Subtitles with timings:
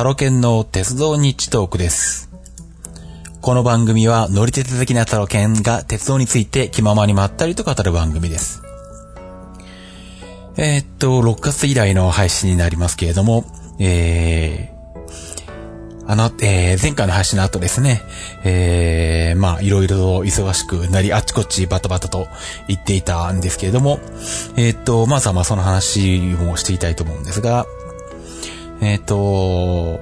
[0.00, 2.30] タロケンの鉄道日トークです。
[3.42, 8.62] この番組は乗り鉄的なタロケンが鉄道について気ままにまったりと語る番組です。
[10.56, 13.44] えーっと、6月以来の配信になりますけれども、
[13.78, 18.00] えー、あの、えー、前回の配信の後ですね、
[18.42, 22.26] えー、まあ、いろいろと忙しくなり、あっちこっちバタバタと
[22.68, 24.00] 言っていたんですけれども、
[24.56, 27.66] えーっと、まずはまあその話もしていたいと思うんですが、
[28.80, 30.00] えっ、と、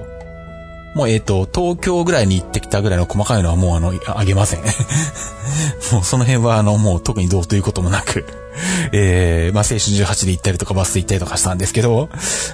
[0.95, 4.61] もうえっ、と、東京ぐらいに行ってきたぐらいの細かいのはもうあの、あげません。
[5.91, 8.25] もうその辺はあの、もう特にどうということもなく、
[8.91, 12.09] えー、まあ、青春18で行ったりとかバスで行ったりとかしたんですけど、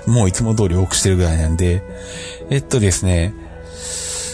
[0.06, 1.84] もういつも通り多くしてるぐらいなんで、
[2.50, 3.34] えっとですね、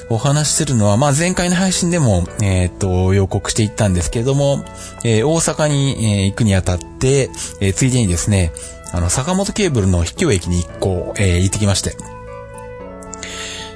[0.09, 4.65] お話しするのは、まあ、前回の配信でも、えっ、と、予告していったんですけれども、
[5.05, 7.29] えー大阪に、えー行くにあたって、
[7.61, 8.51] えついでにですね、
[8.93, 11.95] あの、坂本ケーブルの秘境駅に一個、えー行ってきまして。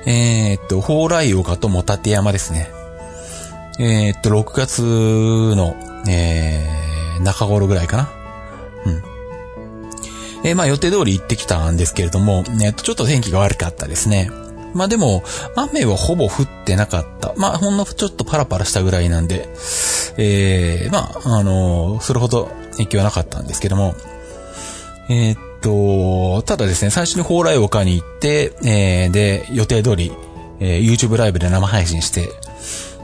[0.05, 2.69] えーっと、蓬莱岡とも立山ですね。
[3.80, 5.75] えーっと、6月の、
[6.08, 8.09] えー、中頃ぐらいかな。
[8.86, 9.03] うん。
[10.43, 14.30] えーまあ予定通り行ってきたんですけれども、えっと、ちょっと天気が悪かったですね。
[14.75, 15.23] まあでも、
[15.55, 17.33] 雨はほぼ降ってなかった。
[17.38, 19.47] まあほんのちょっとパラパラしたぐらいなんで、
[20.17, 23.95] えー、まあ、あのそれほど影響はなかったんですけども、
[25.09, 30.11] えーっと、ただですね、最初に蓬莱岡に行って、えー、で、予定通り、
[30.59, 32.30] えー YouTube ライブで生配信して、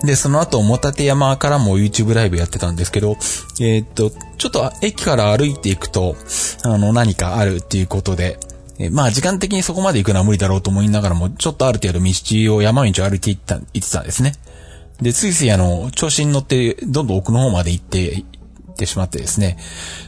[0.03, 3.17] で、その後、もたて山からも YouTube ライブやってたんですけど、
[3.59, 6.15] えーっと、ちょっと駅から歩いていくと、
[6.63, 8.39] あの、何かあるっていうことで、
[8.79, 14.33] えーまあ、時間的にそこまで行くのは無理だろうと思いながらも、ちょっとある程度道を山道を歩いていった、行ってたんですね。
[15.01, 18.23] で、ついついあの、調子に乗って、どんどん奥の方まで行って、
[18.81, 19.57] ってしまってですね、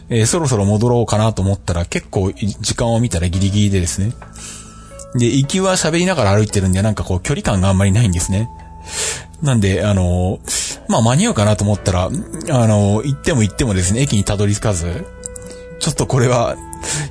[0.09, 4.13] えーそろそろ戻ろうかなと思ったら結構時間を見たらギリギリでですね。
[5.15, 8.49] で、行きは喋りながら歩いてるんでなんかこう距離感があんまりないんですね。
[9.43, 15.05] なんで、あのーまあ間に合うかなと思ったら、あのー行っても行ってもですね、駅にたどり着かず、
[15.79, 16.55] ちょっとこれは、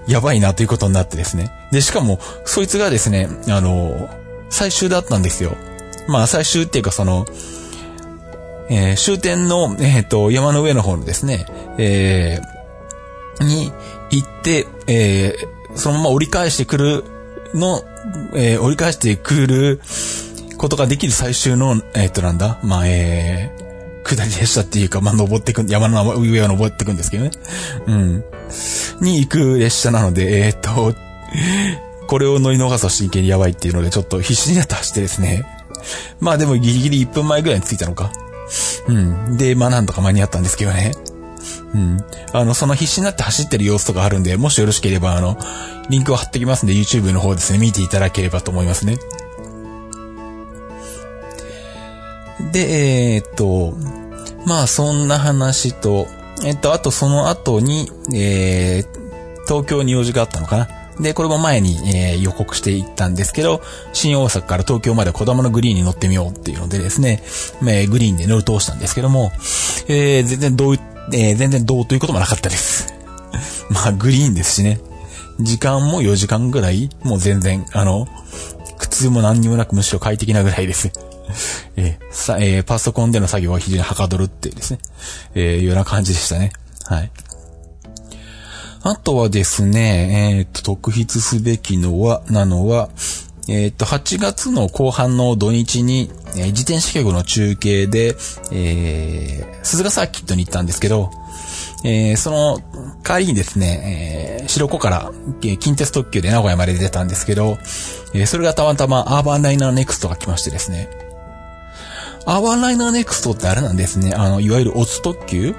[0.07, 1.51] やばいなということになってですね。
[1.71, 4.09] で、しかも、そいつがですね、あのー
[4.51, 5.57] 最終だったんですよ。
[6.09, 7.27] まあ最終っていうかその、
[8.73, 11.47] えー終点の、えっ、と、山の上の方のですね、
[11.79, 13.73] えーに
[14.11, 17.05] 行って、えーそのまま折り返してくる
[17.55, 17.83] の、
[18.35, 19.81] えー折り返してくる
[20.57, 23.73] ことができる最終の、えっ、と、なんだ、まあ、えー
[24.05, 27.31] 下り列車っていうか、まあ、登ってくん、山の上を登ってくんですけどね。
[27.87, 28.25] うん。
[29.01, 30.95] に行く列車なので、えっ、と、
[32.09, 35.45] これを乗り逃すと真剣にやばいっていうので、ちょっと必死になって走ってですね。
[36.21, 38.13] まあでもギリギリ1分前ぐらいに着いたのか。
[38.89, 39.37] うん。
[39.37, 40.93] で、まあなんとか間に合ったんですけどね。
[41.75, 41.99] うん。
[42.33, 45.39] あの、その必死になって走ってる様子とかあるんで、もしよろしければ、あの、
[45.89, 48.99] リンクを貼ってきますんで、YouTube の方ですね、見ていただければと思いますね。
[52.53, 53.75] で、えーっと、
[54.47, 56.07] まあそんな話と、
[56.45, 60.69] えっと、あとその後に、えー、東京に用事があったのかな。
[61.01, 67.23] で、これも前に、えー予告していったんですけど、新大阪から東京まで小玉のグリーンに乗ってみようっていうのでですね、
[67.63, 69.33] えーグリーンで乗る通したんですけども、
[69.89, 72.93] えー全然どう、えー全然どうということもなかったです。
[73.71, 74.81] まあ、グリーンですしね。
[75.41, 78.07] 時間も4時間ぐらいもう全然、あの、
[78.79, 80.91] 苦痛も何にもなくむしろ快適なぐらいです。
[81.77, 84.79] えーさ、えーパソコンでの作業は非常にはかどるっていうですね、
[85.35, 86.53] えーいうような感じでしたね。
[86.85, 87.11] はい。
[88.85, 92.89] あとはですね、えっ、と、特筆すべきのは、なのは、
[93.49, 98.17] えっ、と、8月の後半の土日に、えー自転車局の中継で、
[98.51, 101.11] えー、鈴鹿サーキットに行ったんですけど、
[101.85, 102.61] えーその
[103.05, 105.13] 帰りにですね、えー白子から、
[105.43, 107.59] えー近鉄特急で名古屋まで出たんですけど、
[108.15, 110.89] えーそれがたまたまアーバンライナーネクストが来ましてですね、
[112.27, 114.15] アーバンライナーネクストってあれなんですね。
[114.15, 115.55] あの、いわゆる乙特急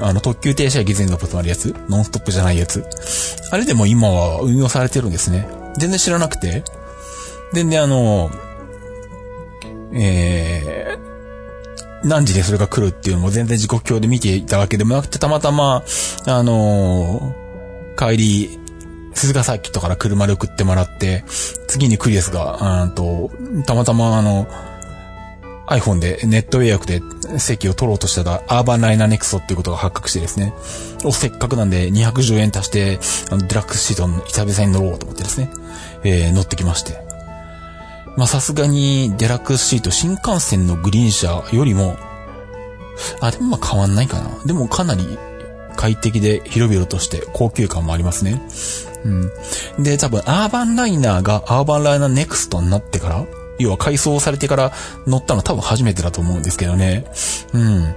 [0.00, 1.74] あの、特急停車駅全の止まるやつ？
[1.88, 2.84] ノンストップじゃないやつ？
[3.50, 5.48] あれでも今は運用されてるんですね。
[5.78, 6.64] 全然知らなくて。
[7.52, 8.30] 全然あの、
[9.92, 15.84] えー、何時でそれが来るっていうのも全然時刻表で見ていたわけでもなくて、たまたま、
[16.26, 17.34] あの
[17.98, 18.58] 帰り、
[19.14, 21.24] 鈴鹿サーキットから車で送ってもらって、
[21.68, 23.30] 次にクリアスが、うんと、
[23.66, 24.46] たまたまあの、
[25.68, 27.02] iPhone でネット予約で
[27.38, 30.54] 席を取ろうとしたら、アーバンライナーネクストっていうことが発覚してですね、
[31.04, 32.98] お、せっかくなんで210円足して、
[33.30, 35.50] あの、デラックスシートの久々に乗ろうと思ってですね、
[36.04, 37.00] えー乗ってきまして。
[38.16, 41.96] ま、さすがにデラックスシート新幹線のグリーン車よりも、
[43.20, 44.44] あ、でもま変わんないかな。
[44.44, 45.18] でもかなり
[45.76, 48.42] 快適で広々として高級感もありますね。
[49.04, 49.08] う
[49.80, 49.82] ん。
[49.82, 53.24] で、多分、アーバンライナーがアーバンライナーネクストになってから、
[53.62, 54.72] 要は改装されてから
[55.06, 57.04] 乗ったの多分初めてだと思うんですけどね。
[57.52, 57.94] うん。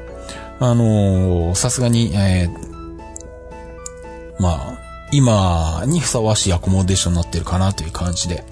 [0.59, 8.43] あのー、さすがに、えー、まあ、今にふさわしいアコモデーションになってるかなという感じで。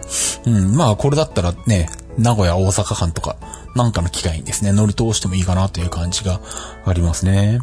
[0.45, 3.37] うん、まあこれだったらね、名古屋大阪間とか、
[3.75, 6.39] なんかの機会にですね、乗り通してもいいかなという感じが
[6.85, 7.59] ありますね。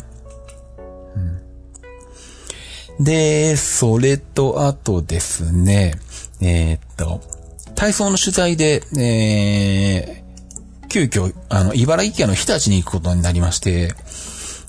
[2.99, 5.95] うん、で、それと、あとですね、
[6.41, 7.21] えー、っと、
[7.81, 13.95] 体操の取材で、えー、急遽、あの、茨城県の日立に行くことになりまして、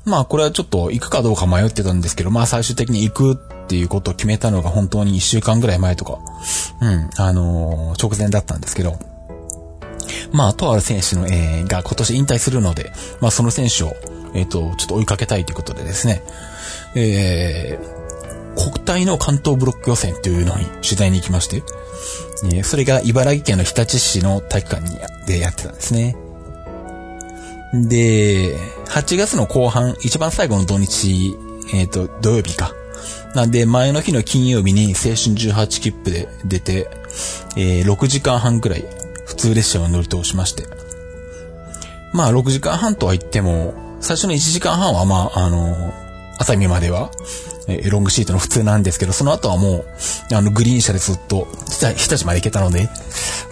[0.06, 6.20] まあこれはちょっと行くかどうか迷ってたんですけど、まあ最終的に行くっていうことを決めたのが本当に一週間ぐらい前とか、
[6.82, 8.98] うん、あのー、直前だったんですけど、
[10.32, 13.94] まあ、とある選手の、えー、が今年引退するので、まあその選手を、
[14.34, 16.24] えっ、ー、と、ちょっと追いかけたいということでですね、
[16.96, 21.62] えー、国体の関東ブロック予選というのに取材に行きまして、
[22.54, 26.16] え、それが茨城県の日立市の体育館にでやってたんですね。
[27.74, 28.56] で、
[28.88, 31.36] 8月の後半、一番最後の土日、
[31.74, 32.74] えっ、ー、と、土曜日か。
[33.34, 36.90] なんで、前の日の金曜日に青春18切符で出て、
[37.56, 38.86] えー、6時間半くらい、
[39.26, 40.66] 普通列車を乗り通しまして。
[42.12, 45.94] まあ、6時間半とは言っても、最初の1時間半は、まあ、あの、
[46.38, 47.12] 朝見までは、
[47.68, 49.86] え、ロングシートの普通なんですけど、その後はも
[50.32, 51.48] う、あの、グリーン車でずっと、
[51.96, 52.90] 日立まで行けたので、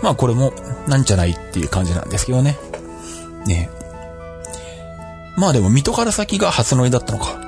[0.01, 0.53] まあ、これも、
[0.88, 2.57] なんじゃないっていう感じなんですけどね。
[3.45, 3.69] ね
[5.38, 7.39] まあでも、水戸から先が初乗りだったのか。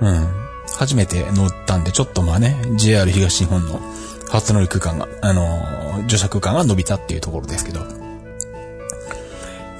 [0.00, 0.28] うん。
[0.78, 3.80] 初めて乗ったんで、ちょっとまあね、JR 東日本の
[4.30, 7.80] 初乗り空間が、あのー、乗車空間が伸びたっていうところですけど。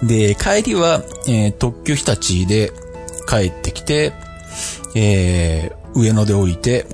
[0.03, 2.73] で、帰りは、えー、特急日立で
[3.29, 4.13] 帰ってきて、
[4.95, 6.87] えー、上野で降りて、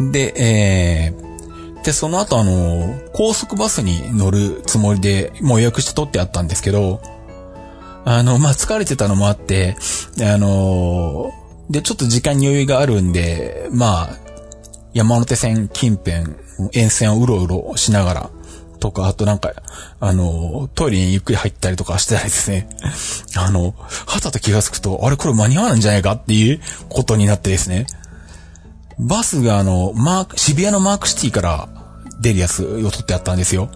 [0.00, 7.00] で、えー、で、その後あの、高速バスに乗るつもりで、もう予約して取ってあったんですけど、
[8.04, 9.76] あの、まあ、疲れてたのもあって、
[10.20, 11.32] あの、
[11.68, 14.08] で、ちょっと時間に余裕があるんで、まあ、
[14.94, 16.24] 山手線近辺、
[16.72, 18.30] 沿線をうろうろしながら、
[18.78, 19.52] とか、あとなんか、
[20.00, 22.68] あの、トイレにゆっくり入ったりとかしてたりですね。
[23.36, 27.86] あの、はたと気がつくと、あれこれ間に合わないんじゃないかっていうことになってですね。
[28.98, 31.68] バスがあの、マーク、渋谷のマークシティから
[32.20, 33.68] 出るやつを取ってあったんですよ。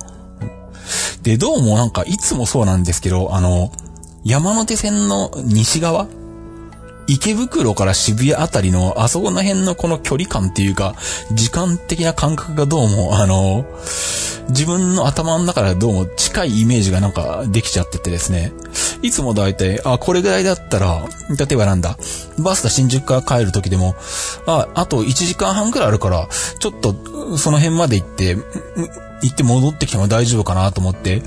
[1.22, 3.72] で、どうもなんかいつもそうなんですけど、あの、
[4.24, 6.06] 山手線の西側
[7.12, 10.94] 池袋から渋谷あたりの、あそこの辺のこの距離感っていうか、
[11.32, 13.66] 時間的な感覚がどうも、あの、
[14.48, 18.52] 自分の頭の中でどうも近いイメージがなんかできちゃっててですね。
[19.02, 21.06] いつもだいたい、あ、これぐらいだったら、
[21.38, 21.98] 例えばなんだ、
[22.38, 23.94] バスタ新宿から帰る時でも、
[24.46, 26.28] あ、あと1時間半くらいあるから、
[26.58, 28.36] ちょっとその辺まで行って、
[29.22, 31.22] 行って戻ってきても大丈夫かなと思って、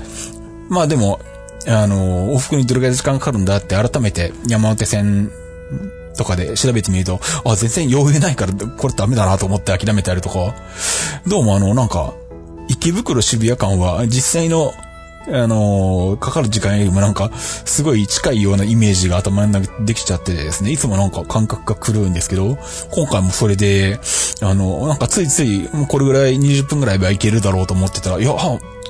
[0.68, 1.20] まあでも、
[1.68, 5.30] あの、往復にどれぐらい時間かかるんだって改めて山手線
[6.16, 10.54] とかで調べてみると、あ、全然余裕ないからこれダメだなと思って諦めたりとか、
[11.26, 12.14] どうもあの、なんか、
[12.68, 14.72] 池袋渋谷間は実際の
[15.28, 22.56] あのー、かかる時間よりもなんか、すごい近いようなイメージが頭の中できちゃってですね、いつもなんか感覚が狂うんですけど、
[22.92, 23.98] 今回もそれで、
[24.40, 28.32] あの、なんかついつい、これぐらい20分ぐらいはいけるだろうと思ってたら、いや、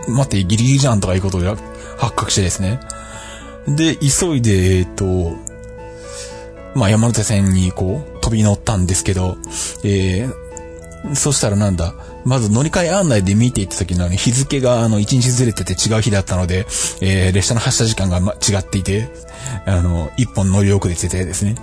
[0.09, 1.57] 待って、ギリギリじゃんとかいうことが
[1.97, 2.81] 発覚してですね。
[3.67, 5.37] で、急いで、えっと、
[6.77, 9.39] まあ、山手線にこう、飛び乗ったんですけど、
[9.83, 16.67] えー、そしたらなんだ、まず乗り換え案内で見ていった時の日付があの1日ずれてて違う日だったので、
[17.01, 19.09] えー、列車の発車時間が、違っていて、
[19.65, 21.55] あの、一本乗り遅れててですね。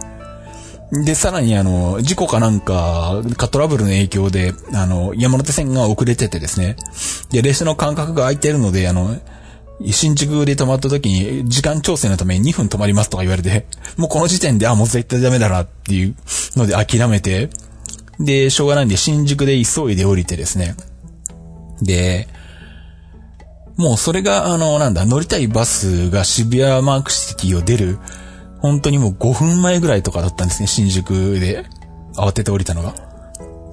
[1.05, 6.75] で、さらにあの、事故かなんか、かトラブルの影響で、あの、山手線が遅れててですね。
[7.31, 9.15] で、列車の間隔が空いてるので、あの、
[9.91, 13.65] 新宿で止まった時に、時間調整のために2分止まりますとか言われて、
[13.97, 16.15] もうこの時点で、あ、もう絶対ダメだなっていう
[16.55, 17.49] ので諦めて、
[18.19, 20.75] で、しょうがないんで新宿で急いで降りてですね。
[21.81, 22.27] で、
[23.75, 27.97] もうそれが、あの、なんだ、乗りたいバスが渋谷マークシティを出る、
[28.59, 31.65] 本当にもう5分前ぐらいとかだったんですね、新宿で
[32.15, 32.93] 慌てて降りたのが。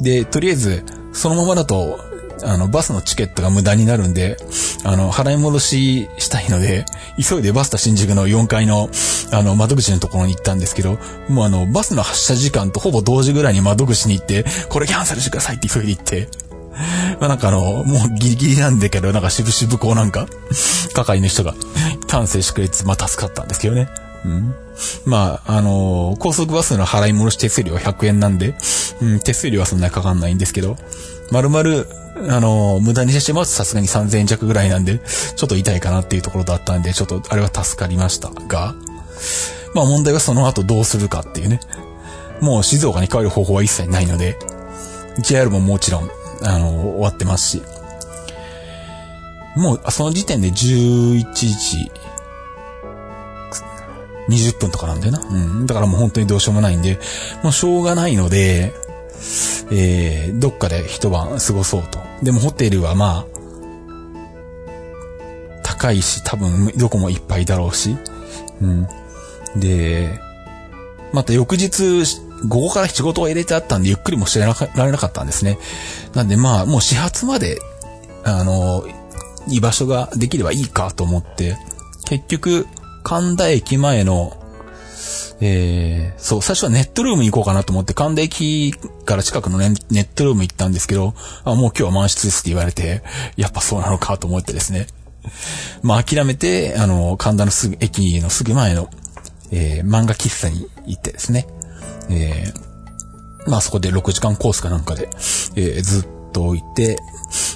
[0.01, 2.01] で、とりあえず、そのままだと、
[2.43, 4.37] あの、バスのチケットが無駄になるんで、
[4.85, 6.85] あの、払い戻ししたいので、
[7.21, 8.91] 急いでバスタ新宿の4階の、
[9.33, 16.29] あの、窓口のところに行ったんですけど、もうあの、バスの発車時間とほぼ同時ぐらいに窓口に行って、これキャンセルしてくださいって急いで行って、
[17.21, 20.27] まあなんかあの、もうギリギリなんだけど、なんか渋々こうなんか、
[20.95, 21.55] 係の人が、
[22.07, 23.89] キャンセルしてくれて、まあ助かったんですけどね。
[24.25, 24.55] うん？
[25.05, 28.55] まあ、あのー高速バスの払い戻し手数料は100円なんで、
[29.01, 30.77] うん、手数料はそんなにかかんないんですけど、
[31.31, 31.87] まるまる、
[32.29, 35.01] あのー無駄にしてしまうとさすがに3000円弱ぐらいなんで、
[35.37, 38.75] ちょっと痛いかなっていうところだったんで、ちょっとあれは助かりましたが、
[39.75, 41.61] まあ問題はその後どうするかっていうね。
[42.41, 44.39] もう静岡に帰る方法は一切ないので、
[45.19, 46.11] JR ももちろん、
[46.43, 47.63] あのー終わってますし、
[49.57, 51.91] もう、その時点で11時
[54.29, 55.21] 20分とかなんだよな。
[55.21, 55.67] うん。
[55.67, 56.99] だからもう本当にどうしようもないんで、
[57.43, 58.73] もうしょうがないので、
[59.71, 61.99] えー、どっかで一晩過ごそうと。
[62.23, 63.41] でもホテルはまあ、
[65.63, 67.97] 高いし、多分どこもいっぱいだろうし。
[68.61, 68.87] うん。
[69.57, 70.21] で、
[71.13, 72.05] また翌日、
[72.47, 74.47] 午後から仕事を入れてあったんで、ゆっくりもしてら
[74.87, 75.59] れなかったんですね。
[76.15, 77.59] なんでまあ、もう始発まで、
[78.25, 78.85] あの、
[79.49, 81.57] 居場所ができればいいかと思って、
[82.05, 82.67] 結局、
[83.11, 84.37] 神田駅前の、
[85.41, 88.73] えー、そう、最初はネットルーム行こうかなと思って、神田駅
[89.05, 93.03] から近くのネネットルーム行ったんですけど、あ、もう今日は満室ですって言われて、
[93.37, 94.87] やっぱそうなのかと思ってですね。
[95.83, 98.89] まあ諦めて、あの、神田のすぐ、駅のすぐ前の、
[99.51, 101.49] えー、漫画喫茶に行ってですね。
[102.11, 105.09] えー、まあそこで6時間コースかなんかで、
[105.57, 106.97] えー、ずっと置いて、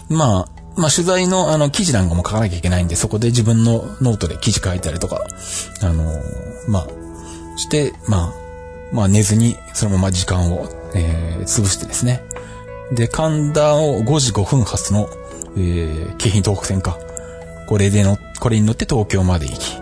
[0.08, 5.24] まあ、まあ取材のあの記事なんかも書かなきゃいけないんで、そこで自分のノートで記事書いたりとか、
[5.82, 8.32] あのーまあ、して、まあ、
[8.92, 12.22] まあ寝ずにそのまま時間を、えー潰してですね。
[12.92, 15.08] で、神田を5時5分発の、
[15.56, 16.98] えー、京浜東北線か。
[17.66, 19.80] これでの、これに乗って東京まで行き。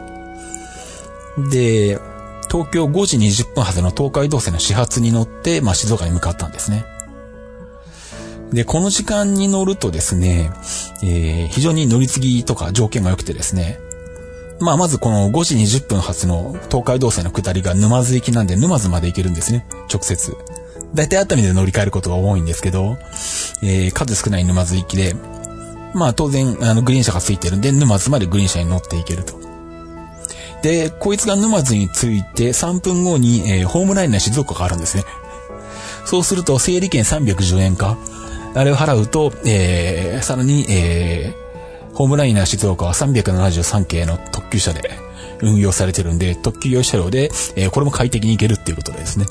[1.50, 1.98] で、
[2.50, 6.84] 東京5時20分発の東海道線の始発に乗って、まあ静岡に向かったんですね。
[8.52, 10.50] で、この時間に乗るとですね、
[11.02, 13.78] えー非常に乗り継ぎとか条件が良くてですね、
[14.60, 20.36] まあ、まずこの5時20分発の東海道線の下りが沼津行きなんで沼津まで行けるんですね、直接。
[20.94, 22.98] 大体熱海で乗り換えることが多いんですけど、
[23.62, 25.14] えー数少ない沼津行きで、
[25.94, 29.34] まあ当然、あの、グリーン車がついてるんで、沼津までグリーン車に乗っていけると。
[30.62, 35.04] で、こいつが沼津に着いて3分後に、えーホームラインの静岡があるんですね。
[36.04, 37.96] そうすると、整理券310円か。
[38.54, 44.90] あれを払うと、えー、さらに、えー、ホームライナー静岡は373系の特急車で
[45.42, 49.26] 運用されてるんで、特急用車両で、えーこれも快適に行けるっていうことでですね。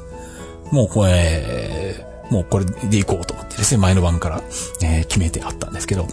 [0.72, 4.42] もうこれ、もうこれで行こうと思ってですね、前の晩から、
[4.82, 6.08] えー決めてあったんですけど。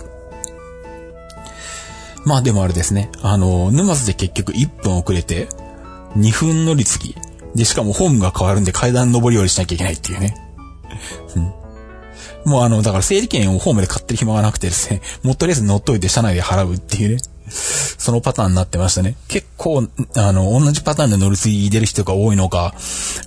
[2.25, 5.49] まあでもあれですね、あの、沼津で結局1分遅れて、
[6.17, 7.17] 2分乗り継ぎ。
[7.55, 10.48] で、しかもホームが変わるんで階段登り降りしなきゃいけないっていうね。
[12.45, 17.23] もうあの、だから整理券をホームで買ってる暇がなくてですね、 もうとりあえず乗っといて車内で払うっていうね。
[17.50, 19.16] そのパターンになってましたね。
[19.26, 22.75] 結構、あの、同じパターンで乗り継いでる人が多いのか、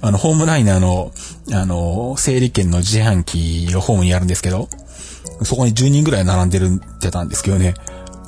[0.02, 1.12] あの、ホームライナーの、
[1.52, 4.70] あの、整理券の自販機をホームにやるんですけど、
[5.44, 7.74] そこに10人ぐらい並んでるってたんですけどね。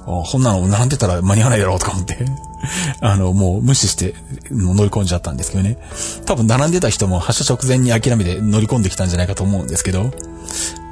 [0.06, 2.18] あこんなの並んでたら間に合わないだろうとか思って。
[3.02, 4.16] あの、もう無視して
[4.52, 5.78] もう乗り込んじゃったんですけどね。
[6.26, 10.12] 多分並んでた人も発車直前に諦めて乗り込んできたんじゃないかと思うんですけど。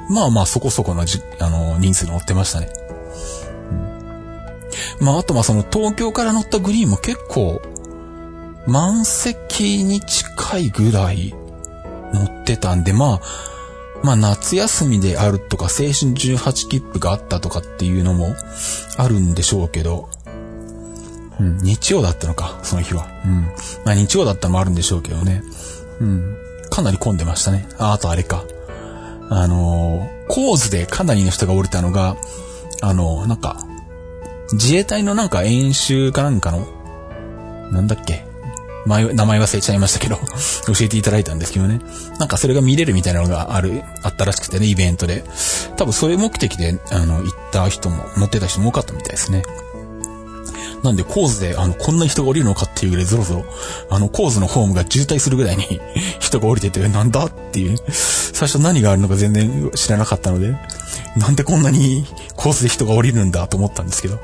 [0.08, 2.68] まあまあそこそこのじ、あの、人数乗ってましたね。
[5.00, 7.60] まああとまあその東京から乗ったグリーンも結構、
[8.66, 11.34] 満席に近いぐらい
[12.12, 13.20] 乗ってたんで、まあ、
[14.04, 18.34] まあ夏休みであるとか、青春18切符があったとかっていうのも
[18.96, 20.08] あるんでしょうけど、
[21.62, 23.06] 日曜だったのか、その日は。
[23.24, 23.42] うん。
[23.84, 25.42] まあ日曜だったのもあるんでしょうけどね。
[26.00, 26.36] うん。
[26.70, 27.68] かなり混んでましたね。
[27.78, 28.44] あ、あとあれか。
[29.30, 32.16] あのー、コーズでかなりの人が降りたのが、
[32.80, 33.64] あのー、なんか、
[34.52, 36.66] 自衛隊のなんか演習かなんかの、
[37.70, 38.26] なんだっけ。
[38.84, 40.16] 前、名前忘れちゃいましたけど、
[40.66, 41.80] 教えていただいたんですけどね。
[42.18, 45.24] なんかそれが見れるみたいなのがある、あったらしくてね、イベントで。
[45.76, 49.42] 多分そういう目的で、あの、行った人も、乗ってた人も多かったみたいですね。
[50.82, 53.44] なんで、コーズで、あの、こんな人が降りるのかっていうぐらいゾロゾロ、
[53.90, 55.80] あの、コーズのホームが渋滞するぐらいに
[56.18, 60.56] 人が降りてて、なんだっていう、最初何があるのか全然知らなかったので、
[61.16, 62.04] なんでこんなに
[62.36, 64.18] コースで人が降りるんだと思ったんですけど。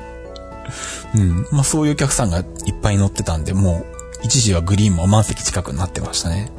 [1.15, 1.47] うん。
[1.51, 2.45] まあそういうお客さんがいっ
[2.81, 3.85] ぱい乗ってたんで、も
[4.21, 6.51] う、一時はグリーンも満席近くになってましたね。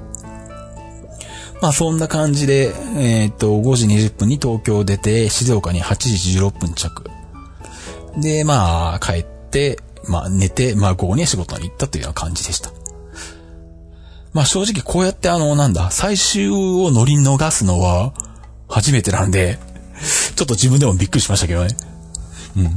[1.60, 7.10] まあそんな感じで、えっ、と、5時20分に東京出て、静岡に8時16分着。
[8.16, 9.78] で、まあ、帰って、
[10.10, 12.70] まあ寝て、まあ午後に仕事に行ったというような感じでした。
[14.32, 18.12] まあ正直こうやってあの、なんだ、最終を乗り逃すのは
[18.68, 19.58] 初めてなんで、
[20.36, 21.76] ちょっと自分でもびっくりしましたけどね。
[22.56, 22.70] うん。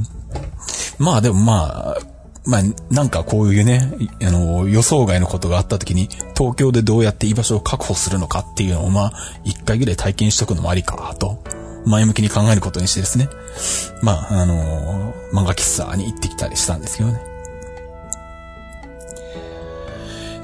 [0.98, 2.14] まあでもまあ、
[2.46, 2.62] まあ、
[2.94, 9.14] なんかこういうね、あの、予想外のことがあった時に、東京でどうやって居場所を確保するのかっていうのを、まあ、
[9.46, 11.42] 一回ぐらい体験しとくのもありか、と、
[11.86, 13.30] 前向きに考えることにしてですね。
[14.02, 17.22] まあ、あの漫画喫茶に行ってきたりしたんですけどね。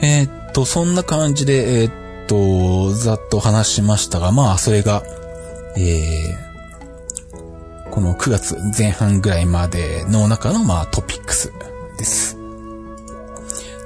[0.02, 5.04] えー、っと、そんな感じで、えー、っと、ざっと話しましたが、まあ、それが、
[5.76, 11.52] えー、この9月前半ぐらいまでの中の、まあ、トピックス
[11.98, 12.38] です。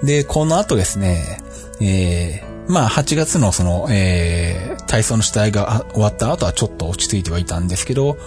[0.03, 1.39] で、この後ですね、
[1.81, 8.17] えー、まあ、8月のその、えー、体操の主体が終わった後はちょっと落ち着いてはいたんですけど、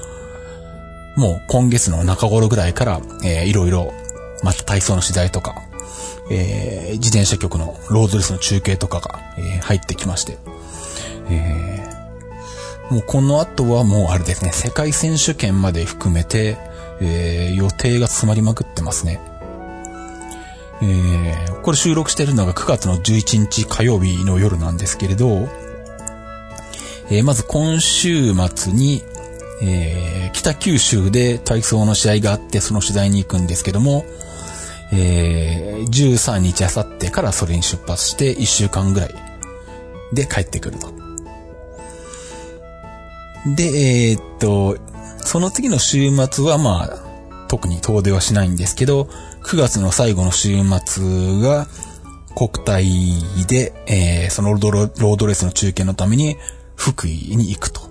[1.17, 3.93] もう今月の中頃ぐらいから、えー、いろいろ、
[4.43, 5.55] また体操の次第とか、
[6.31, 10.39] えー、自転車局のロードレスの中継とかが、えー、入ってきまして、
[11.31, 16.59] えー、もうこの後はもうあれですね、世界選手権まで含めて、
[17.01, 19.21] えー、予定が詰まりまくってますね。
[20.83, 25.49] えー、これ収録してるのが9月の11日火曜日の夜なんですけれど、
[27.09, 29.03] えー、まず今週末に、
[29.63, 34.05] えー、北九州で体操の試合があって、その取材に行くんですけども、
[34.93, 39.15] えー、13日あさってからそれに出発して1週間ぐらい
[40.13, 40.93] で帰ってくると。
[43.55, 43.65] で、
[44.11, 44.77] えー、っと、
[45.25, 47.07] その次の週末はまあ、
[47.49, 49.09] 特に遠出はしないんですけど、
[49.47, 51.69] 9月の最後の週末が
[52.35, 52.85] 国体
[53.47, 56.37] で、えー、そのロードレースの中継のために
[56.75, 57.83] 福井に行くと。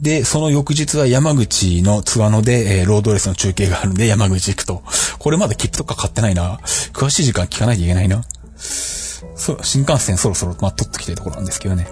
[0.00, 4.84] で、その翌日は山口のツアノで、えー、ロードレースの中継があるんで山口行くと。
[5.18, 6.60] これまだ切符とか買ってないな。
[6.92, 8.22] 詳しい時間聞かないといけないな。
[8.56, 11.88] そ、新幹線そろそろ、まあ、取ってきたいところなんですけどね。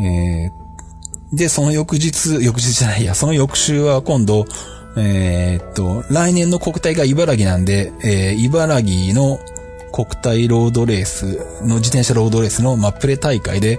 [0.00, 0.61] えー、
[1.32, 4.44] で、その翌日、翌日じゃないや、その翌週は今度、
[4.96, 9.40] えー、っと、来年の国体が茨城なんで、えー、茨城の
[9.92, 13.78] 国体ロードレースの自転車ロードレースの、まあ、プレ大会で、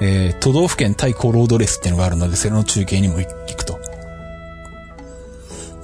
[0.00, 3.80] えー、都道府県対抗ロードレースっていうのがあるので、それの中継にも行くと。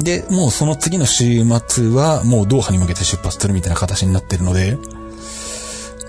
[0.00, 4.78] で、もうその次の週末は、もうドーハに向けて出発するみたいな形になってるので、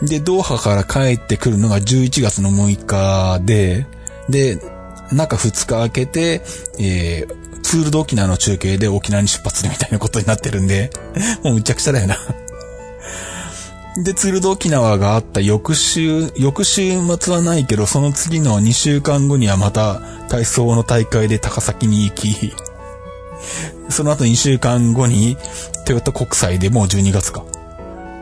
[0.03, 3.87] で、ドーハから帰ってくるのが11月の6日で、
[4.29, 4.59] で、
[5.11, 6.41] 中2日空けて、
[6.79, 10.91] えー、ツールド沖縄の中継で沖縄に出発するみたいなことになってるんで、
[11.43, 12.17] もうむちゃくちゃだよな
[14.03, 22.53] で、ツールド沖縄があった翌週、翌週末はないけど、その次の2週間後にはまた体操の大会で高崎に行き、
[23.89, 25.37] その後2週間後に
[25.85, 27.43] トヨタ国際でもう12月か。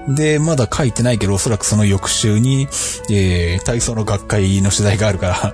[0.08, 2.70] で、まだ書いてないけど、おそらくその翌週に、
[3.10, 5.54] えー、体操の学会の取材があるから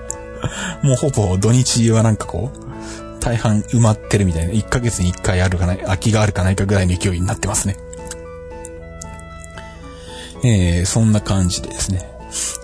[0.82, 7.76] もうほぼ土日はなんかこう、大半埋まってるみたいな、1ヶ月に1回あるかない、空きがあるかないかぐらいの勢いになってますね。
[10.44, 12.14] えー、そんな感じでですね。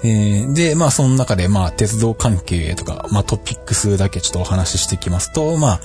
[0.03, 5.81] えー、で、まあ、その中で、まあ、鉄道関係とか、まあ、トピックスだけちょっとお話ししていきますと、ま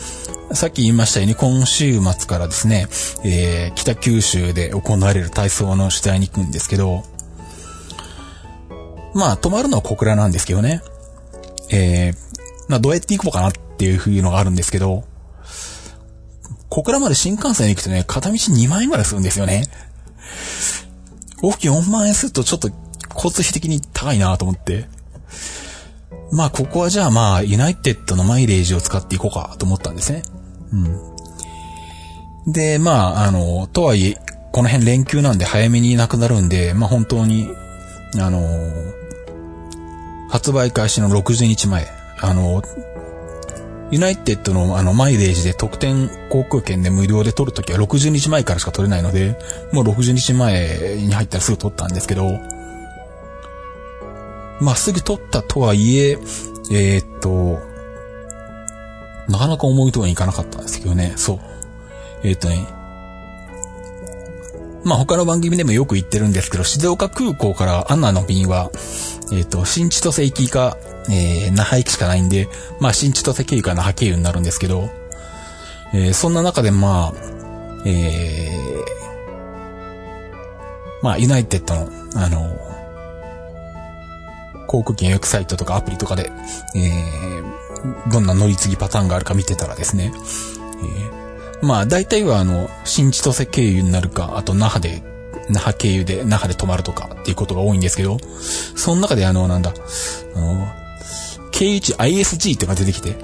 [0.50, 2.88] あ、さっき言いましたように、今週末からですね、
[3.24, 7.04] えー、北九州で行われる体操の取材に行くんですけど、
[9.14, 10.82] まあ、泊まるのは小倉なんですけどね。
[11.70, 12.16] えー、
[12.68, 15.04] まあ、どうやって行こうかなっていう風のがあるんですけど、
[16.70, 19.64] 小倉まで新幹線に行くとね、片道2万円ぐらいするんですよね。
[21.42, 22.70] 往復4万円するとちょっと
[23.14, 24.88] 交通費的に高いなと思って。
[26.32, 30.24] まあ、ここはじゃあまあ、ユナイテッドのマイレージを使っていこうかと思ったんですね。
[32.46, 32.52] うん。
[32.52, 34.18] で、まあ、あの、とはいえ、
[34.52, 37.50] この辺連休なんで早めになくなるんで、まあ本当に、
[38.18, 38.40] あの、
[40.36, 41.88] 発売開始の60日前、
[42.20, 42.62] あの、
[43.90, 49.40] ユナイテッドのあのマイレージで特典航空券で無料で取るときは60日前からしか取れないので、
[49.72, 52.38] もう60日前に入ったらすぐ取ったんですけど、
[54.60, 56.18] まあ、すぐ取ったとはいえ、
[56.70, 57.62] えー、っと、
[59.32, 61.40] なかなか思うとこにいかなかったんですけどね、そう。
[62.24, 62.68] えー、っとね、
[64.84, 68.70] まあ他の番組でもよく言ってるんですけど、静岡空港からアンナの便は、
[69.32, 70.78] えっ、と、新千歳行きか、
[71.10, 72.48] えー、那覇行きしかないんで、
[72.80, 74.90] まあ新千歳経由か那覇経由になるんですけど、
[75.94, 77.14] えー、そんな中でまあ、
[77.86, 82.66] えー、まあユナイテッドの、あの、
[84.68, 86.32] 航空券予約サイトとかアプリとかで、
[86.76, 95.04] えー、どんな乗り継ぎパターンがあるか見てたらですね、えー、まあ大体はあの、新千歳経由になるか、あと那覇で、
[95.50, 98.18] 那覇経由で那覇で泊まるとかっていうことが多いんですけど、
[98.76, 99.74] その中であの、なんだ、
[100.36, 100.68] あの、
[101.52, 103.16] 経由地 ISG ってのが出てきて、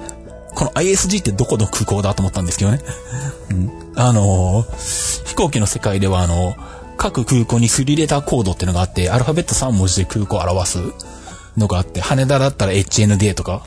[0.54, 2.80] この ISG ってどこの空港だと思ったんですけどね。
[3.50, 4.64] うん、あの、
[5.24, 6.54] 飛行機の世界ではあの、
[6.96, 10.78] 各空港にスリレターコードってのがあって、アルファベット3文字で空港を表す
[11.56, 13.66] のがあって、羽田だったら HND とか、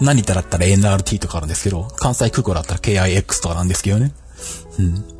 [0.00, 4.12] 成田だったら NRT とかあるんですけど、関西空港だったら KIX とかなんですけどね。
[4.78, 5.15] うん。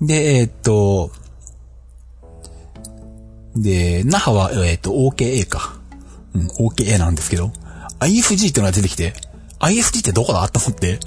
[0.00, 1.10] で、えー、っと、
[3.56, 5.76] で、那覇は、えー、っと、OKA か。
[6.34, 7.52] うん、OKA なんですけど、
[8.00, 9.14] IFG ってのが出てきて、
[9.60, 10.98] ISG ってどこだと思って、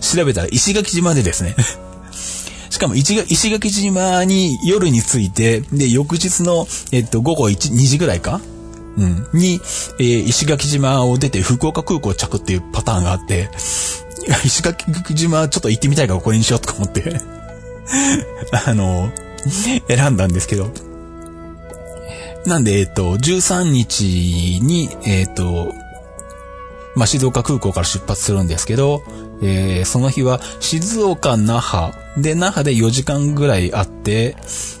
[0.00, 1.56] 調べたら石垣島でですね。
[2.70, 3.16] しかも石
[3.50, 8.40] 垣島に夜に着いて、で、翌日の、えっと、午後1、2時ぐらいか
[8.98, 9.26] うん。
[9.32, 9.60] に、
[9.98, 13.50] えー、石垣島を出て福岡空港着っていうパターンがあって、
[14.44, 17.20] 石垣島ちょっと行ってみたいからこれにしようとか思って
[18.66, 19.12] あの、
[19.88, 20.70] 選んだんですけど。
[22.46, 25.74] なんで、えっと、13日に、えっと、
[26.94, 29.02] まあ、静岡空港から出発するんですけど、
[29.42, 34.36] えー、その日は静岡、那覇、で、那覇で4時間ぐらいあって、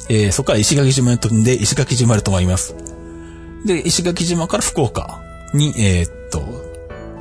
[0.08, 2.74] えー、そこから石垣島に飛んで、石垣島で泊まります。
[3.66, 5.20] で、石垣島から福岡
[5.52, 6.40] に、えー、っと、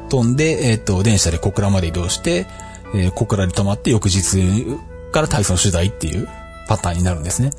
[0.09, 2.45] 飛んで、えー、っと、電車で小倉まで移動して、
[2.93, 4.37] えー、小倉で泊まって翌日
[5.15, 6.27] から体操取材っていう
[6.67, 7.51] パターンになるんですね。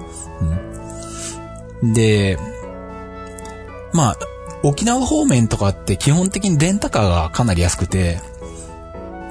[1.82, 2.38] うん、で、
[3.94, 4.18] まあ、
[4.62, 8.20] 沖縄方面とかって基本的にレンタカーがかなり安くて、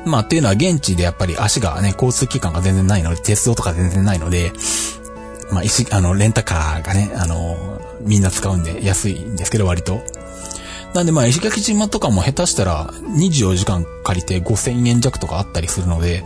[0.06, 4.52] まあ、っていうのは現地でやっぱり足がね、交通機関が全然ないので、鉄道とか全然ないので、
[5.52, 10.02] まあ、石、あの、レンタカーがね、あの、みんな使うんで安いんですけど、割と。
[10.96, 16.24] なんでまあ、石垣島とかも下手したら24時間借りて5000円弱とかあったりするので、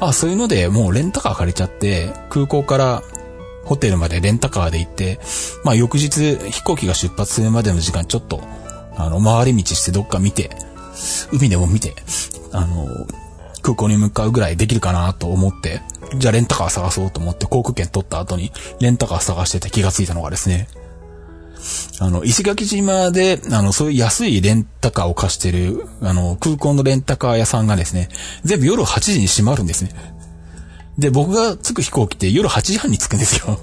[0.00, 3.02] あそういうのでもうレンタカー借りちゃって、空港から
[3.64, 5.18] ホテルまでレンタカーで行って、
[5.64, 8.42] まあ翌日飛行機が出発するまでの時間ちょっと、
[8.96, 10.50] あの、回り道してどっか見て、
[11.32, 11.94] 海でも見て、
[12.52, 12.86] あの、
[13.62, 15.82] 空港に向かうぐらいできるかなと思って、
[16.16, 20.68] じゃあレンタカー探そうと思って航空券取った後にレンタカー探してて気がついたのがですね、
[22.00, 28.08] あの、石垣島で、あの、そういう安いレンタカーを貸してる、あの、空港のレンタカー屋さんがですね、
[28.44, 29.90] 全部夜8時に閉まるんですね。
[30.98, 33.58] で、僕が着く飛行機って夜8時半に着くんですよ。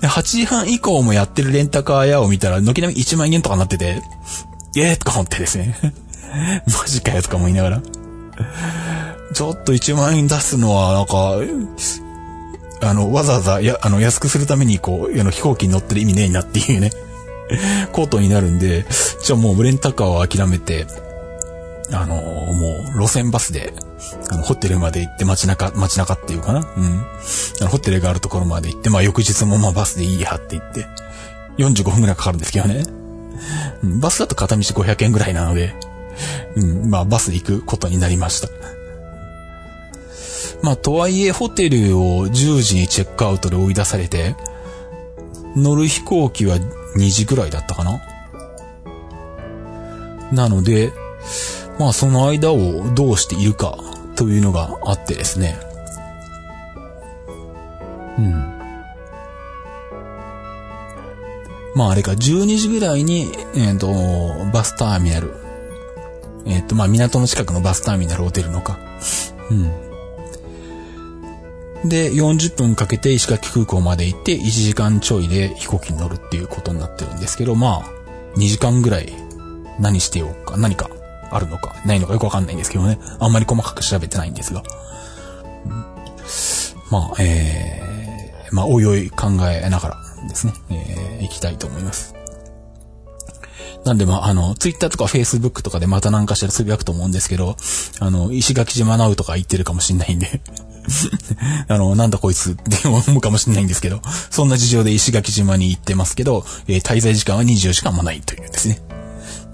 [0.00, 4.02] で、8時半以降もやってるレンタカー屋を見たら、軒並み1万円とかなってて、
[4.76, 5.76] えーとか思ってですね。
[6.66, 7.82] マジかよとか思いながら。
[9.34, 11.36] ちょっと1万円出すのは、なんか、
[12.80, 16.92] あの、わざわざ、や、あの、安くするために、こう、あの、飛行機に乗ってる意味ねえなっていうね、
[17.92, 18.86] コートになるんで、
[19.22, 20.86] じゃあもうレンタカーを諦めて、
[21.90, 23.72] あの、もう、路線バスで、
[24.30, 26.60] あの、ホテルまで行って街中、街中っていうかな？
[26.60, 26.66] うん。
[27.60, 30.86] あの、ホテルがあるところまで行って、まあ、翌日もまあ、バスでいいやって言って、
[31.56, 32.84] 45分くらいかかるんですけどね。
[33.82, 35.74] うん、バスだと片道500円ぐらいなので、
[36.56, 38.48] うん、まあ、バスで行くことになりました。
[40.62, 44.34] まあ、とはいえ、ホテルを10時にチェックアウトで追い出されて、
[45.56, 46.56] 乗る飛行機は
[46.96, 48.00] 2時ぐらいだったかな？
[50.32, 50.92] なので、
[51.78, 53.78] まあ、その間をどうしているか
[54.16, 55.58] というのがあってですね。
[58.18, 58.58] うん。
[61.74, 65.32] まあ、あれか、12時ぐらいに、えっ、ー、と、バスターミナル。
[66.44, 68.80] えっ、ー、と、まあ、港の近くのバスターミナルを出るのか。
[69.50, 69.87] うん。
[71.84, 79.12] で、40分かけて石垣空港まで行って、1時間ちょいで飛行機に乗るっていうことになってるんですけど、まあ、2時間ぐらい
[79.78, 80.90] 何してようか、何か
[81.30, 82.98] あるのか、ないのかよくわかんないんですけどね。
[83.20, 84.62] あんまり細かく調べてないんですが。
[86.90, 89.96] まあ、えー、まあ、おいおい考えながら
[90.28, 92.14] ですね、えー、行きたいと思います。
[93.84, 97.56] なんでまあ、あの、ツイッターとかフェイスブックとかでまた何かしたらつぶやくと思うんですけど、
[98.00, 100.40] あの、石垣島ナウとか言ってるかもしんないんで
[101.68, 108.80] あの、なんだこいつって思うかもしれないんですけど、そんな事情で石垣島に行ってますけど、えー、滞在時間は24時間もないというですね。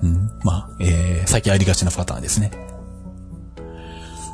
[0.03, 2.51] うん、まあ、えー、最近ありがちなパターンですね。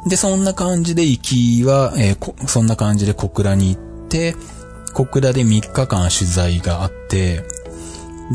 [0.06, 4.34] で、そんな感じで行きは、えー、そんな感じで小倉に行って、
[4.94, 7.44] 小倉で3日間取材があって、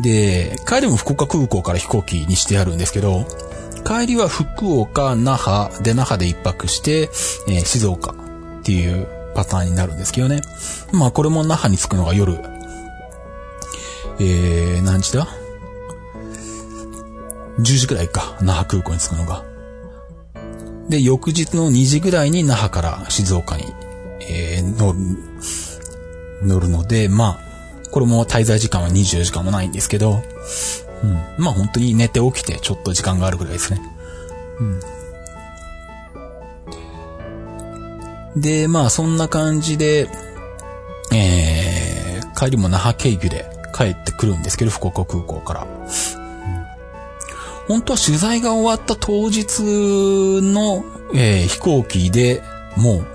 [0.01, 3.25] で、帰りも福岡空港から飛行機にしてあるんですけど、
[3.86, 7.10] 帰りは福岡、那覇で那覇で一泊して、
[7.47, 8.15] えー、静岡
[8.65, 10.41] っていうパターンになるんですけどね。
[10.91, 12.39] まあこれも那覇に着くのが夜、
[14.19, 15.28] えー、何時だ
[17.60, 19.43] ?10 時くらいか、那覇空港に着くのが。
[20.89, 23.65] で、翌日の2時ぐらいに那覇から静岡に、
[24.21, 24.99] えー、乗る、
[26.41, 30.23] 乗るので、まあ、これも滞在時間は24時間もないんですけど、
[31.04, 31.13] うん。
[31.38, 33.80] まあ本当に寝て起きてちょっと時間があるぐらいですね。
[34.60, 34.94] うん。
[38.35, 40.09] で、まあそんな感じで、
[41.13, 43.45] えー、帰りも那覇経由で
[43.75, 45.67] 帰ってくるんですけど、福岡空港から。
[47.67, 49.61] 本当は取材が終わった当日
[50.41, 52.41] の、えー飛行機で
[52.77, 53.05] もう、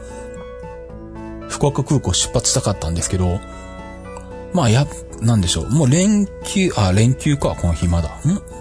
[1.48, 3.40] 福岡空港出発したかったんですけど、
[4.52, 4.86] まあや、
[5.20, 5.70] なんでしょう。
[5.70, 8.08] もう連休、あ、連休か、この日まだ。
[8.08, 8.59] ん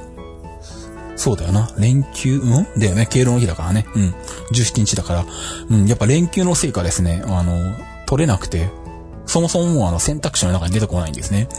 [1.20, 1.70] そうだよな。
[1.78, 2.80] 連休、うん？
[2.80, 3.06] だよね。
[3.06, 3.86] 敬老の日だからね。
[3.94, 4.16] うん。
[4.54, 5.26] 17日だから。
[5.70, 5.86] うん。
[5.86, 8.70] やっぱ連休のせいかですね、あの、取れなくて、
[9.26, 11.50] そもそももうあの選択肢の中に出てこないんですね。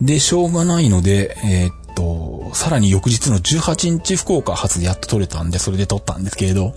[0.00, 0.06] うん。
[0.06, 6.72] で、しょうがないので、えーっと、さらに翌日の18日福岡発でやっと取れたんで、それで取ったんですけれど、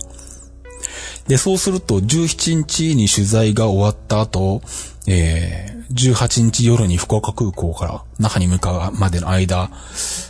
[1.28, 4.62] で、そうすると、17日に取材が終わった後、
[5.06, 9.70] えー、18日夜に福岡空港から那覇に向かうまでの間、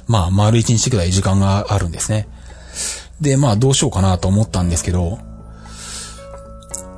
[0.08, 2.28] まあ、丸1日くらい時間があるんですね。
[3.20, 5.18] で、まあ、どうしようかなと思ったんですけど、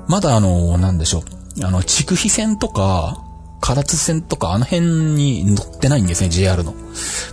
[0.08, 1.20] まだあの、なんでしょ
[1.60, 1.64] う。
[1.64, 3.22] あの、筑肥線とか、
[3.60, 6.74] 唐津線とか、あの辺に乗ってないんですね、JR の。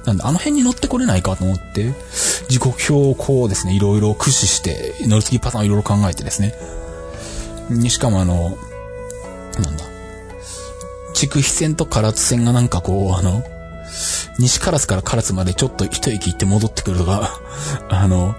[0.06, 1.93] なんで、あの辺に乗ってこれないかと思って、
[2.49, 6.53] 時刻表をこうですね、いろいろ駆使して、乗り継ぎパターンをいろいろ考えてですね。
[7.69, 8.58] にしかもあの、
[9.60, 9.92] なんだ。
[11.13, 13.43] 筑肥線と唐津線がなんかこう、あの、
[14.39, 17.39] 西唐津から唐津までちょっと一駅行って戻ってくるとか、
[17.89, 18.36] あの、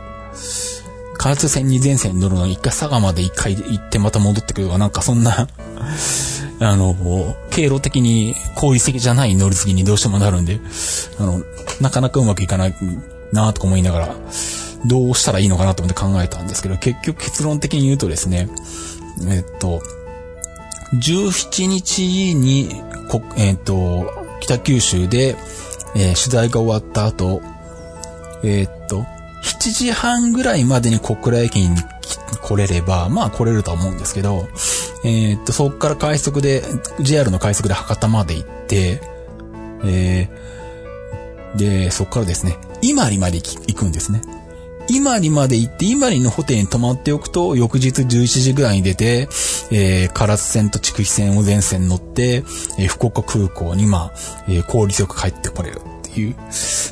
[1.18, 5.48] 唐津線に全線に乗るのに一回佐賀まで一回行ってまた戻ってくるとか、なんかそんな、
[6.60, 10.60] あの、経路的に効率的じゃない乗り継ぎにどうしてもなるんで、
[11.18, 11.42] あの、
[11.80, 12.74] なかなかうまくいかない
[13.32, 14.14] なとか思いながら、
[14.86, 18.48] どうしたらいいのかなと思って考えたんですけど、結局結論的に言うとですね、
[19.28, 19.82] えっと、
[20.92, 22.82] 17日に、
[23.36, 25.36] えっと、北九州で、
[25.96, 27.40] えー取材が終わった後、
[28.42, 29.06] えっと、
[29.42, 31.76] 7時半ぐらいまでに小倉駅に
[32.42, 34.48] 来れれば、まあ来れるとは思うんですけど、
[35.04, 36.62] えっと、そこから快速で、
[37.00, 39.00] JR の快速で博多まで行って、
[39.84, 40.54] えー
[41.56, 44.22] で、そこからですね、伊万里まで行くんですね。
[44.88, 49.28] 伊万里まで行って、伊万里のホテルに泊まっておくと、翌日11時ぐらいに出て、
[49.70, 52.44] えー、唐津線と筑肥線を全線乗って、
[52.78, 56.36] えー福岡空港に、まあ、えー効率よく帰ってこれるっていう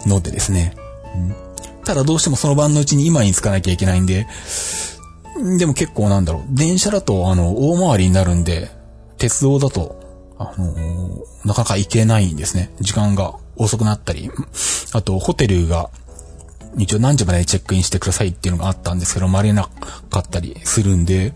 [0.07, 0.75] のでですね。
[1.15, 1.35] うん
[1.85, 4.29] ただどうしてもその晩のうちに今に着かなきゃいけないんで、
[5.59, 8.71] でも結構なんだろう、電車だと、あの、大回りになるんで、
[9.19, 10.01] 鉄道だと、
[10.39, 12.73] あのーなかなか行けないんですね。
[12.81, 14.31] 時間が遅くなったり、
[14.93, 15.91] あと、ホテルが、
[16.79, 19.69] 一応何時までチェックインしてくださいっていうのがあったんですけど、回れな
[20.11, 21.33] かったりするんで、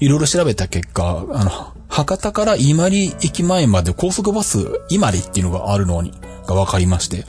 [0.00, 1.50] いろいろ調べた結果、あの、
[1.88, 4.58] 博多から伊万里駅前まで高速バス、
[4.90, 6.12] 伊万里っていうのがあるのに、
[6.46, 7.24] が分かりまして、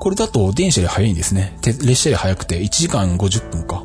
[0.00, 1.58] これだと電車より早いんですね。
[1.62, 3.84] 列車より早くて1時間50分か。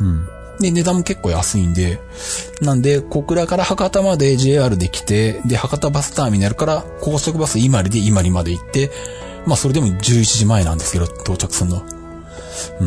[0.00, 0.26] うん。
[0.60, 2.00] で、値段も結構安いんで、
[2.62, 8.90] なんで、小倉から博多まで JR で来て、で、博多バスターミナルから高速バス伊万里で伊万里まで行って、
[9.46, 11.82] まあそれでも11時前なんですけど、到着するの。
[12.80, 12.84] う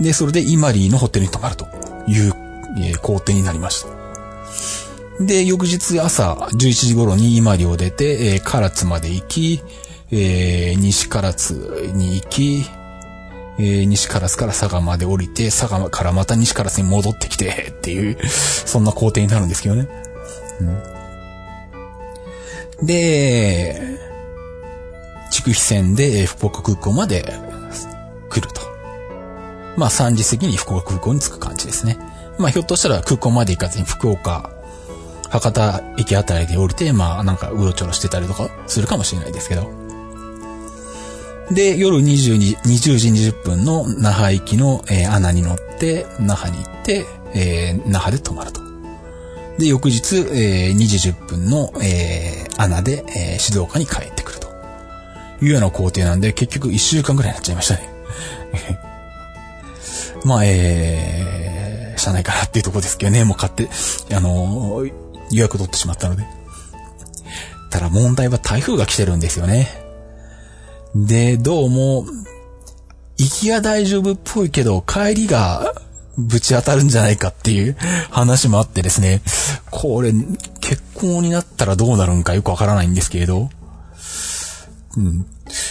[0.00, 0.04] ん。
[0.04, 1.66] で、それで伊万里のホテルに泊まると
[2.06, 2.32] いう、
[2.78, 5.24] えー工程になりました。
[5.24, 9.62] で、翌日朝11時頃に伊万里を出て、えー唐津まで行き、
[10.12, 12.64] えー西唐津に行き、
[13.58, 19.88] えー西唐津から佐賀まで降りて、佐賀からまた西唐津に戻ってきて、っていう、そんな工程になるんですけどね。
[20.60, 20.82] うん
[22.82, 23.80] で、
[25.30, 27.24] 筑肥線で福岡空港まで
[28.30, 28.60] 来ると。
[29.76, 31.98] まあ3時過ぎに福岡空港に着く感じですね。
[32.38, 34.50] まあひょっとしたら空港まで行かずに福岡、
[35.30, 39.70] 博多駅あたりで降りて、まあなんかうろちょろしてたりとかするかもしれないですけど。
[41.50, 48.60] で、夜22 20時20分の那覇行きの、えー、アナに乗って、那覇に行って、えー那覇で泊まると。
[49.58, 54.15] で、翌日、えー2時10分の、えーアナで、えー静岡に帰る。
[55.42, 57.88] いうような工程なんで、結局1週間ぐらいになっちゃいましたね。
[60.24, 63.68] まあ、えー、しゃあないかなっていうとこですけどね、もう買って、
[64.12, 66.24] あのー予約取ってしまったので。
[67.70, 69.68] ただ問題は台風が来てるんですよね。
[70.94, 72.06] で、どうも、
[73.18, 75.74] 行きが大丈夫っぽいけど、帰りが
[76.16, 77.76] ぶち当たるんじゃないかっていう
[78.10, 79.20] 話もあってですね、
[79.70, 80.12] これ、
[80.60, 83.50] 結婚になったらどうなるんかよくわからないんですけれど、
[84.96, 85.26] うん、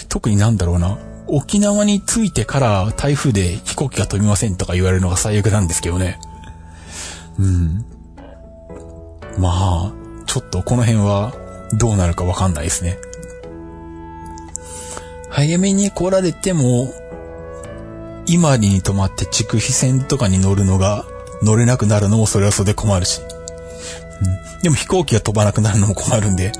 [0.10, 6.20] 特になんだろうな、沖縄に着いてから台風で飛行機が飛びませんとか言われるのが最悪なんですけどね。
[7.40, 7.86] うん。
[9.38, 9.94] まあ、
[10.28, 11.34] ちょっとこの辺は
[11.74, 12.98] どうなるかわかんないですね。
[15.30, 16.94] 早めに来られても、
[18.28, 21.06] 今里に泊まって筑肥線とかに乗るのが
[21.44, 23.22] 乗れなくなるのもそれはそれで困るし。
[24.22, 26.52] うん、でも飛行機が飛ばなくなるのも困るんで、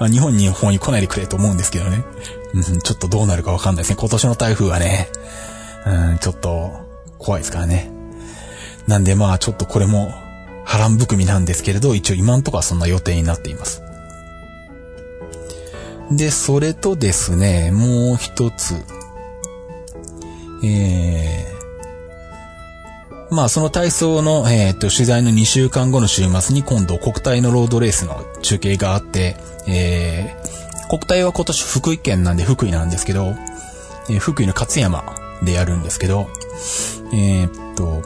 [0.00, 2.02] まあ、日本に方に来ないでくれと思うんですけどね。
[2.54, 3.96] うん、ちょっとどうなるかわかんないですね。
[4.00, 5.08] 今年の台風はね、
[5.86, 6.72] うん、ちょっと
[7.18, 7.90] 怖いですからね。
[8.86, 10.12] なんでまあちょっとこれも
[10.64, 13.82] 波乱含みなんですけれど、一応今んとこはそんな予定になっています。
[16.10, 18.74] で、それとですね、もう一つ。
[20.64, 21.57] えー、
[23.30, 29.36] まあその体操の、えっ、ー、と、取材の2週間後の週末に今度国体のロードレースの中継があって、
[29.66, 33.34] えー、国体は今年福井県なんで福井なんですけど、
[34.08, 35.04] えー、福井の勝山
[35.42, 36.28] でやるんですけど、
[37.12, 38.02] えー、っと、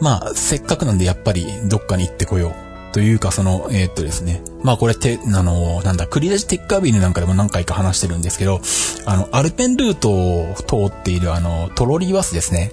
[0.00, 2.69] まあ、せっかくなんでやっぱりどっかに行ってこよう。
[2.92, 4.42] というか、その、えー、っとですね。
[4.62, 8.60] まあこれて、あの、なんだ、繰り出しテッカービルなんかでも何回か話してるんですけど、
[9.06, 12.72] あの、アルペンルートを通っているあの、トロリーバスですね。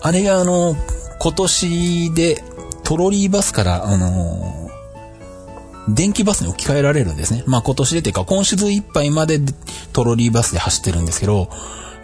[0.00, 0.76] あれがあの、
[1.18, 2.42] 今年で、
[2.82, 4.70] トロリーバスから、あの
[5.88, 7.44] 電気バスに置き換えられるんですね。
[7.46, 9.40] まあ今年でてか、今シーズンいっぱいまで
[9.92, 11.50] トロリーバスで走ってるんですけど、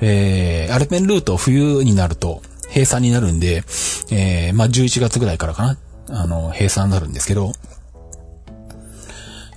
[0.00, 3.62] えー、アルペンルート冬になると閉鎖になるんで、
[4.10, 5.76] えー、まあ11月ぐらいからかな。
[6.10, 7.52] あの、閉鎖になるんですけど、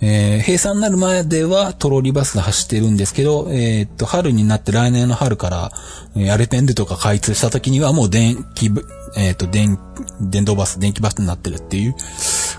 [0.05, 5.71] えー、閉鎖になる前ではトロリバスが走ってるんですけど、えー、っと、春になって来年の春から、
[6.17, 8.65] えー、アルペンルとか開通した時にはもう電気、
[9.15, 9.79] えー、っと、電、
[10.19, 11.95] 電動バス、電気バスになってるっていう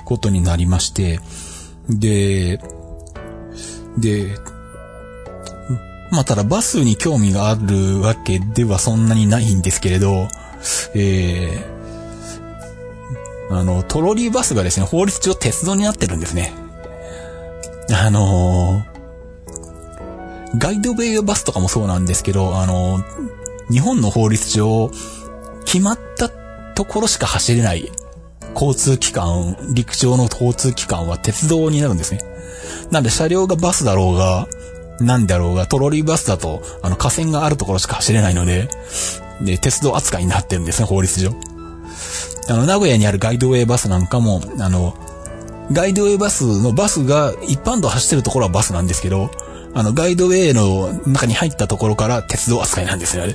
[0.06, 1.20] ことになりまして、
[1.90, 2.60] で、
[3.98, 4.38] で、
[6.10, 10.28] まあ、ただバスに興味があるわけではそんなにないんですけれど、
[10.94, 11.73] えー、
[13.50, 16.52] あの、トロリーバスがですね、法律上鉄道になってるんですね。
[17.92, 23.04] あのー、ガイドウェイバスとかもそうなんですけど、あのー、
[23.72, 24.90] 日本の法律上、
[25.64, 26.28] 決まった
[26.74, 27.90] ところしか走れない
[28.54, 32.20] 交通機関、陸上の交通機関は鉄道になるんですね。
[32.90, 34.48] なんで車両がバスだろうが、
[35.00, 38.68] なんだろうが、トロリーバスだと、あの、河川があるところしか走れないので、
[39.40, 41.32] で、鉄道扱いになってるんですね、法律上。
[42.48, 44.94] あの、名古屋にあるガイドウェイバスなんかも、あの、
[45.72, 49.30] ガイドウェイバスのバスが一般道走ってるところはバスなんですけど、
[49.74, 53.34] あの、ガイドウェイの中に入ったところから鉄道扱いなんですよ、あれ。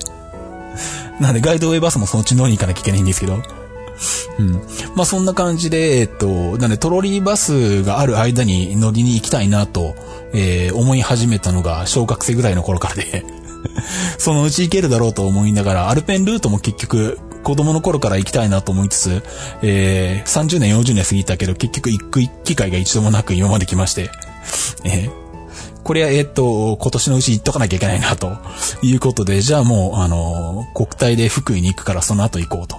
[1.20, 3.42] なんで、ガイドウェイバスもそのうち乗りに行かなきゃいけないんですけど。
[4.38, 4.54] うん。
[4.96, 9.96] まあ、そんな感じで、えっと、なんで、トロリーバスがある間に乗りに行きたいなと、
[10.34, 13.26] えー、思い始めたのが小学生ぐらいの頃からで
[14.18, 19.24] そのうち行けるだろうと思いながら、アルペンルートも結局、子供の頃から行きたいなと思いつつ、
[19.64, 24.10] えー、30年、40年過ぎたけど、結局行く機会が一度もなく今まで来まして、
[24.84, 25.12] えー、
[25.84, 28.38] これは、えっと、今年のうち行っとかなきゃいけないな、と
[28.82, 32.78] いうことで、じゃあもう、あの、国体で福井に行くからその後行こうと。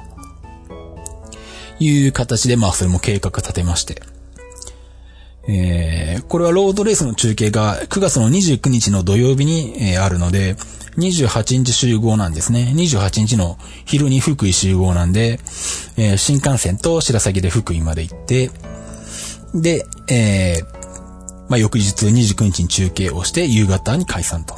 [1.81, 4.03] いう形で、まあ、それも計画立てまして。
[5.53, 10.55] えー、これはロードレースの中継が9月の29日の土曜日に、えー、あるので、
[10.97, 12.73] 28日集合なんですね。
[12.77, 15.41] 28日の昼に福井集合なんで、
[15.97, 18.51] えー、新幹線と白鷺で福井まで行って、
[19.55, 20.81] で、えー、
[21.49, 24.55] まあ、翌日29日に中継をして夕方に解散と。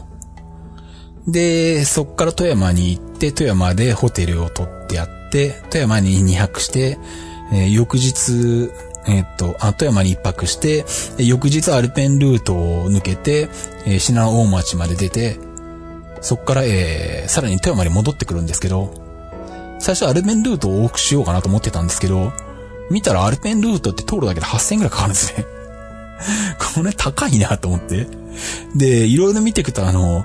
[1.26, 6.98] で、そっから富山に行って、富山でホテルを取ってやって、富山に2泊して、
[7.52, 8.70] えー、翌日、
[9.06, 10.84] え、っと、あ、富山に一泊して、
[11.18, 13.48] 翌日アルペンルートを抜けて、
[13.84, 15.38] えー、信濃大町まで出て、
[16.20, 18.94] そっから、えー、さらに富山に戻ってくるんですけど、
[19.80, 22.32] 最初アルペンルートを往復しようかなと思ってたんですけど、
[22.90, 25.46] 見たらアルペンルートって通るだけで8000円くらいかかるんですね。
[26.76, 28.06] これ高いなと思って。
[28.76, 30.24] で、いろいろ見ていくとあの、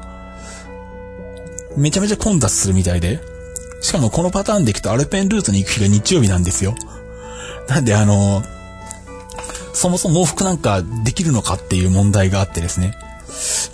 [1.75, 3.19] めちゃめちゃ混雑するみたいで、
[3.81, 6.75] しかもこのパターンでいくとアルペンルートに行く日が日曜日なんですよ。
[7.67, 8.43] なんであの、
[9.77, 12.97] そもそも往復なんかできるのかっていう問題があってですね。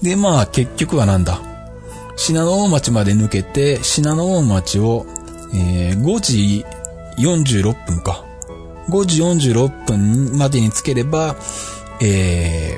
[0.02, 1.40] で、まあ結局はなんだ。
[2.18, 5.06] 信濃大町まで抜けて、信濃大町を、
[5.54, 6.66] えー、5時
[7.18, 8.26] 46分か。
[8.90, 11.38] 5時46分までにつければ、
[12.02, 12.78] え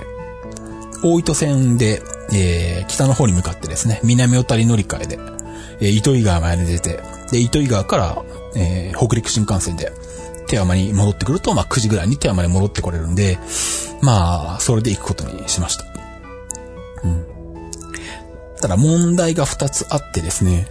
[0.91, 5.19] ー、大糸線で、えー、北の方に向かってですね、南小谷乗り換えで、
[5.79, 6.99] えー、糸魚川まで出て、
[7.31, 8.23] で、糸魚川から、
[8.55, 9.91] えー、北陸新幹線で、
[10.47, 13.37] 手山に戻ってくると、まあ、9時ぐらいに手山に戻ってこれるんで、
[14.01, 15.85] まあ、それで行くことにしました。
[17.03, 17.25] うん。
[18.61, 20.67] ただ問題が2つあってですね、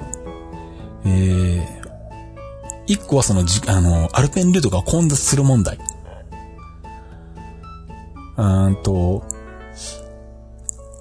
[1.04, 5.78] えー、1個はそのじ、あの、アルペンルートが混雑する問題。
[8.36, 9.24] うんと、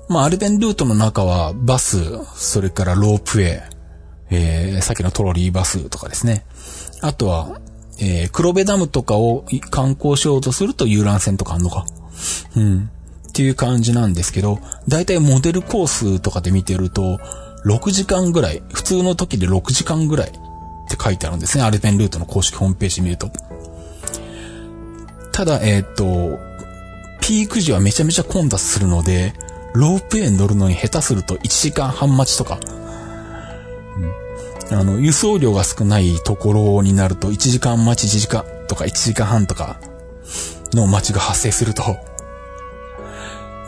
[0.09, 1.97] まあ、アルペンルートの中はバス、
[2.35, 3.61] それからロープウェイ、
[4.29, 6.45] えー、さっきのトロリーバスとかですね。
[7.01, 7.59] あとは、
[7.99, 11.85] えー、黒部ダムとかを観光しようとすると遊覧船とかあんのか。
[12.55, 12.89] うん。
[13.29, 17.19] っていう感じなんですけど、だいたいモデルコースとかで見てると、
[17.65, 20.31] 6時間ぐらい、普通の時で6時間ぐらいっ
[20.89, 21.63] て書いてあるんですね。
[21.63, 23.31] アルペンルートの公式ホームページ見ると。
[25.31, 26.39] ただ、えー、っと、
[27.21, 29.33] ピーク時はめちゃめちゃ混雑するので、
[29.73, 32.59] ロープウェイに乗るのに下手すると1時間半待ちとか、
[33.97, 34.22] うん、
[34.71, 39.79] あの、輸送量が少ないところになると1時間待ち1時間とか1時間半とか
[40.73, 41.83] の待ちが発生すると、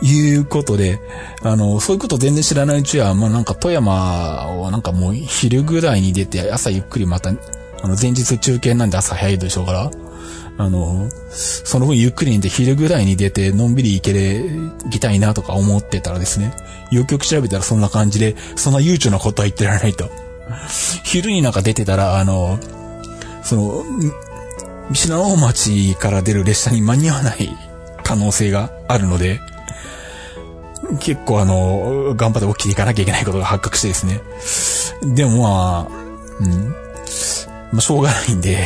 [0.02, 1.00] いうことで、
[1.42, 7.32] あの、そういうこと全然知らないうちは、まあ、なんか富山をなんかもう昼ぐらいに出て、朝ゆっくりまた、あ
[7.88, 9.90] の、前日中継なんで朝早いでしょうから、
[10.58, 14.42] あの、その分ゆっくり寝て昼ぐらいに出て、のんびり行けれ、
[14.84, 16.52] 行きたいなとか思ってたらですね、
[16.90, 20.10] よくよく調べたらそんな感じで、そんな悠長なことは言ってられないと。
[21.04, 22.58] 昼になんか出てたら、あの、
[23.42, 23.84] その、
[24.90, 27.50] 三品大町から出る列車に間に合わない
[28.04, 29.40] 可能性があるので、
[31.00, 34.20] 結構あの、頑張って起きていかなきゃいけないことが発覚してですね。
[35.14, 35.96] でもまあ、
[36.40, 36.74] うん。
[37.72, 38.56] まあ、しょうがないんで、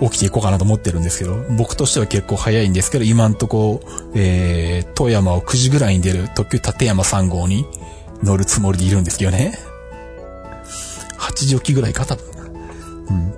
[0.00, 3.82] 起きていこうかなと思ってるんですけど、僕としては結構早いんですけど、今んとこ、
[4.14, 7.66] えー、富山を9時ぐらいに出る特急立山3号に
[8.22, 9.52] 乗るつもりでいるんですけどね。
[11.20, 12.24] 8時起きぐらいか、多分。
[13.08, 13.34] うん。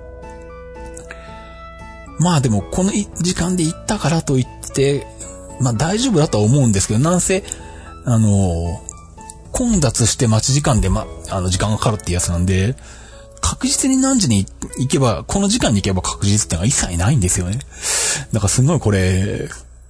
[2.19, 5.05] まあでも、この時間で行ったからといって、
[5.59, 7.43] まあ大丈夫だとは思うんですけど、なんせ、
[8.05, 8.81] あの
[9.53, 12.75] 混雑して待ち時間でま、あの、時間がかかるってやつなんで、
[13.39, 14.45] 確実に何時に
[14.77, 17.59] 行けば、この時間に行けば確実ってのは一切ないんですよね。
[18.31, 19.49] だからすごいこれ、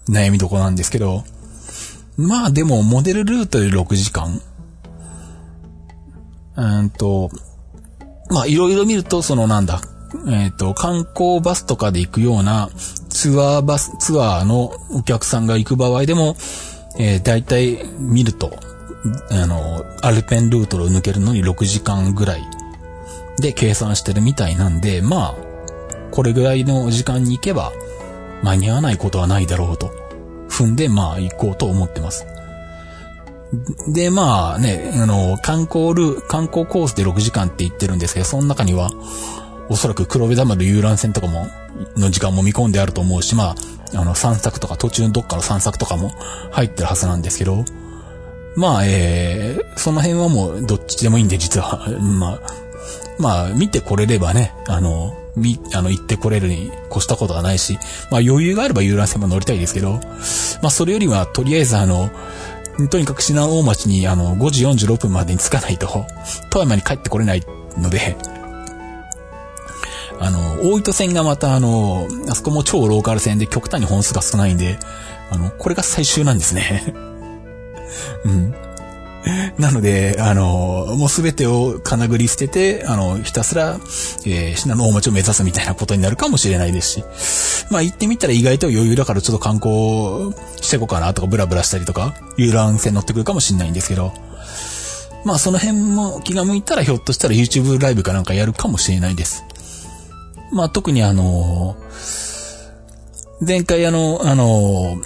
[0.10, 1.24] 悩みどこなんですけど、
[2.18, 4.42] まあでも、モデルルートで6時間
[6.56, 7.32] うんと、
[8.30, 9.82] まあいろいろ見ると、そのなんだ、
[10.28, 12.70] えっ、ー、と、観光バスとかで行くような
[13.10, 16.36] ツアーバス、ツアーのお客さんが行く場合でも、
[17.00, 18.52] えー、大体見ると、
[19.32, 22.44] あの、アルペンルートを抜けるのに6時間ぐらい
[23.40, 25.36] で計算してるみたいなんで、まあ、
[26.12, 27.72] これぐらいの時間に行けば
[28.44, 29.92] 間に合わないことはないだろうと
[30.48, 32.28] 踏んで、まあ行こうと思ってます。
[33.88, 38.90] で、まあね、あの、観光ル、観光コースで6時間って言ってるんですけど、その中には、
[39.70, 41.48] おそらく黒部ダムの遊覧船とかも、
[41.96, 43.56] の時間も見込んであると思うし、ま
[43.94, 46.10] あ、あの、散策とか途中のどっかの散策とかも
[46.52, 47.64] 入ってるはずなんですけど、
[48.56, 51.88] まあ、えー、その辺はもうどっちでもいいんで、実は。
[52.02, 52.40] まあ、
[53.20, 57.80] まあ、見てこれればね、あの、み、あの、行ってこれるに越したことはないし、
[58.12, 59.94] まあ余裕があれば遊覧船も乗りたいですけど、
[60.62, 62.12] まあそれよりは、とりあえずあの、
[62.90, 66.06] とにかく品大町にあの、5時46分までに着かないと、
[66.50, 67.44] 富山に帰ってこれない
[67.78, 68.18] ので、
[70.20, 74.80] あの、大糸線がまたあの、あそこも超ローカル線で極端に本数が少ないんで、
[75.30, 76.94] あの、これが最終なんですね。
[78.26, 78.56] うん。
[79.58, 83.80] なので、あの、もうすべてを金繰り捨てて、あの、ひたすら、
[84.26, 87.04] えー、品の大町を目指すみたいなことになるかもしれないですし、
[87.70, 94.14] まあ行ってみたら意外と余裕だからちょっと観光していこうかなとか、ブラブラしたりとか、遊覧船乗ってくるかもしれないんですけど、
[95.24, 99.46] まあその辺も気が向いたらひょっとしたら YouTube ライブかなんかやるかもしれないです。
[100.52, 101.78] まあ特にあの、
[103.46, 105.02] 前回あの、あの、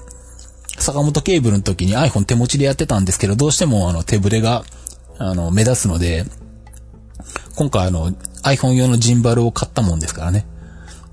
[0.78, 4.64] 坂本ケーブルの時に iPhone 手持ちでやってたんですけど、どうしてもあの手ブレが、
[5.18, 6.26] あの、目立つので、
[7.56, 8.12] 今回あの、
[8.44, 10.46] iPhone 用のジンバルを買ったもんですからね。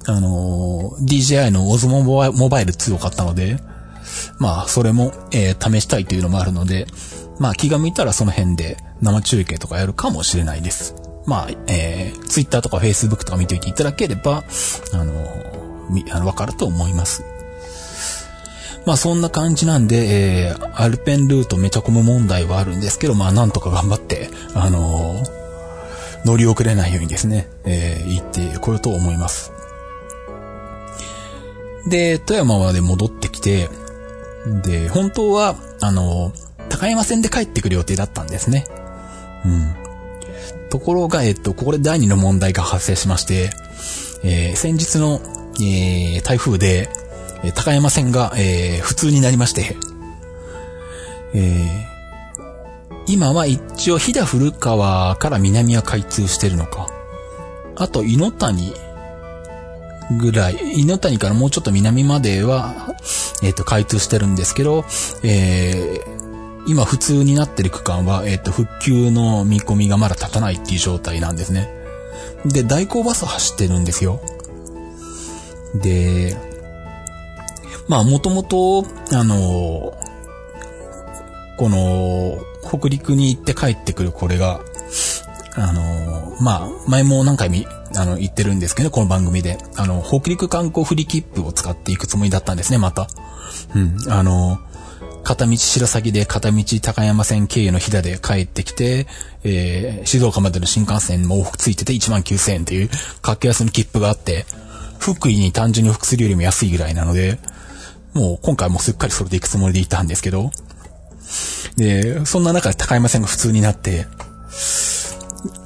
[0.07, 3.59] あの、DJI の Osmo モバイル2を買ったので、
[4.39, 6.87] まあ、それも、えー、試したいというのもあるので、
[7.39, 10.95] まあ、気が向いたらその辺で生中継とかやるかもしれないです。
[11.27, 14.45] まあ、えー、Twitter とか Facebook とか見ておいていただければ、
[14.93, 15.13] あの、
[15.91, 17.25] み、あの、わかると思います。
[18.87, 29.53] まあそんな感じなんで、えー、アルペンルートめちゃ込む問題はあるんですけど、まあなんとか頑張って、あのー、乗り遅れないようにですね、えー、行ってこようと思います。
[31.89, 33.69] で、富山まで戻ってきて、
[34.63, 38.65] で、本当は、あのー、高山線で帰ってくる予定だったんですね。
[39.45, 39.85] うん。
[40.71, 43.51] ところが、えっと、ここで第二の問題が発生しまして、
[44.25, 45.21] えー、先日の、
[45.61, 46.89] えー、台風で、
[47.45, 49.77] え高山線が、えー、普通になりまして、
[51.35, 51.95] えー、
[53.07, 56.89] 今は一応、飛騨古川から南は開通してるのか。
[57.77, 58.73] あと、井の谷
[60.19, 62.95] ぐらい、井の谷からもうちょっと南までは、
[63.43, 64.85] えっ、ー、と、開通してるんですけど、
[65.23, 71.69] えー、今普通になってる区間は、えっ、と、復旧の見込みがまだ立たないっていう状態なんですね。
[72.47, 74.21] で、代行バス走ってるんですよ。
[75.75, 76.37] で、
[77.89, 79.95] まあ、もともと、あの、
[81.57, 84.61] この、北陸に行って帰ってくるこれが、
[85.57, 87.67] あの、まあ、前も何回み、
[87.97, 89.59] あの、言ってるんですけど、この番組で。
[89.77, 93.07] あの、北陸観光フリ切符を使っていくつもりだったんですね、また。
[93.75, 93.97] うん。
[94.09, 94.59] あの、
[95.23, 99.07] 片道白崎で片道高山線経由の飛騨で帰ってきて、
[99.43, 102.91] えー、静岡までの新幹線も往復ついてて1万9000円っていう
[103.23, 104.45] 格安の切符があって、
[104.99, 107.39] 福井に単純に往復するよりも安いぐらいなので、
[108.15, 110.51] もう今回もすっかりそれで行くつもりでいたんですけど、
[111.77, 114.07] で、そんな中で高山線が普通になって、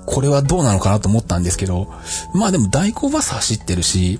[0.06, 1.92] これはどうなのかなと思ったんですけど、
[2.34, 4.18] まあでも代行バス走ってるし、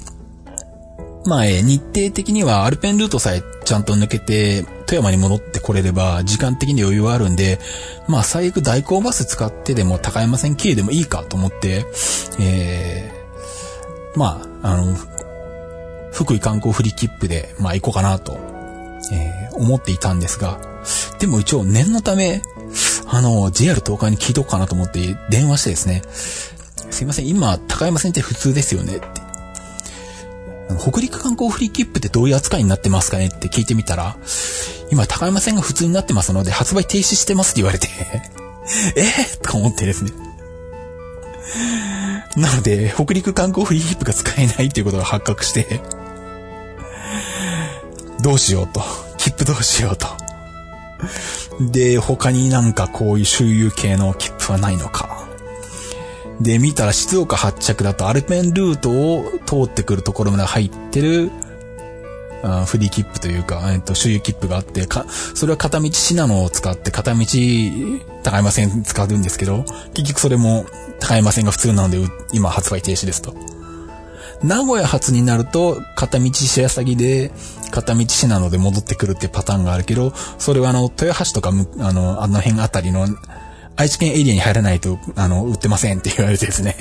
[1.29, 7.59] まあ、え日程的にはアルペンルートさえちゃんと抜けて、富山に戻ってこれれば、時間的に余裕はあるんで、
[8.09, 11.85] まあ、最悪代行バス使ってでも高山線経由でもいいかと思って、
[12.41, 14.97] えー、まあ、あの、
[16.13, 18.39] 福井観光フリー切符で、まあ行こうかなと、
[19.13, 20.61] えー、思っていたんですが、
[21.19, 22.43] でも一応念のため、
[23.07, 29.29] あの、JR 東海に聞いとこうかなと思って電話してですね、すいません、今、高山線って普通ですよねって。
[30.79, 34.17] 北陸観光フリー切符ってどういう扱いになってますかねって聞いてみたら、
[34.91, 37.89] 今高山線が普通になってますので発売停止してますって言われて
[38.97, 40.28] えー、と思ってですね。
[42.37, 45.81] なので、北陸観光フリー切符が使えないっていうことが発覚して
[48.23, 48.83] どうしようと。
[49.17, 50.07] 切符どうしようと。
[51.61, 55.29] で、他になんかこういう周遊系の切符はないのか。
[56.41, 61.31] で、見たら静岡発着だとアルペンルートを通ってくるところまで入ってる、
[62.43, 67.27] あフリー切符というか、えっと、周遊切符があって、か、それは片道信濃を使って片道
[68.23, 69.65] 高山線使うんですけど、
[69.95, 70.67] 結局それも
[71.01, 71.99] 高山線が普通なので、
[72.33, 73.35] 今発売停止ですと。
[74.43, 77.33] 名古屋発になると、片道白鷺で、
[77.71, 83.09] 片道信濃で戻ってくるってパターンがあるけど、それはあの、豊橋とかあの、あの辺あたりの、
[83.77, 86.77] 愛知県エリアに入らないと、あの、売ってませんって言われてですね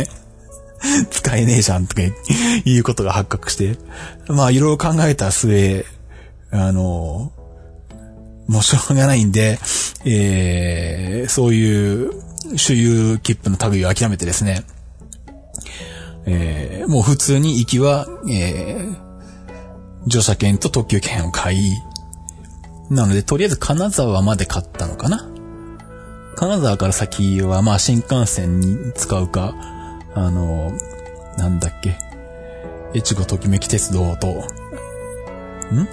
[1.10, 3.78] 使えねえじゃんとかいうことが発覚して。
[4.28, 5.86] まあ、いろいろ考えた末、
[6.52, 7.32] あの、
[8.48, 9.60] もうしょうがないんで、
[10.06, 12.12] えー、そういう
[12.56, 14.64] 周遊切符の類を諦めてですね、
[16.26, 18.96] えー、もう普通に行きは、えー、
[20.08, 21.72] 乗車券と特急券を買い、
[22.90, 25.30] なので、とりあえず金沢まで買ったのかな
[26.36, 29.56] 金沢から先は、まあ、新幹線に使うか、
[30.18, 30.72] あの、
[31.38, 31.96] なんだっけ、
[32.96, 35.88] 越後ときめき鉄道と、ん？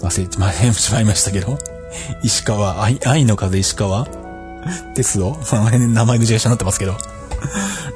[0.00, 0.32] 忘れて
[0.72, 1.58] しまいましたけど、
[2.22, 4.06] 石川、愛愛の風石川。
[4.94, 5.36] 鉄道？
[5.44, 6.96] その辺で名前ぐちゃぐちゃになってますけど。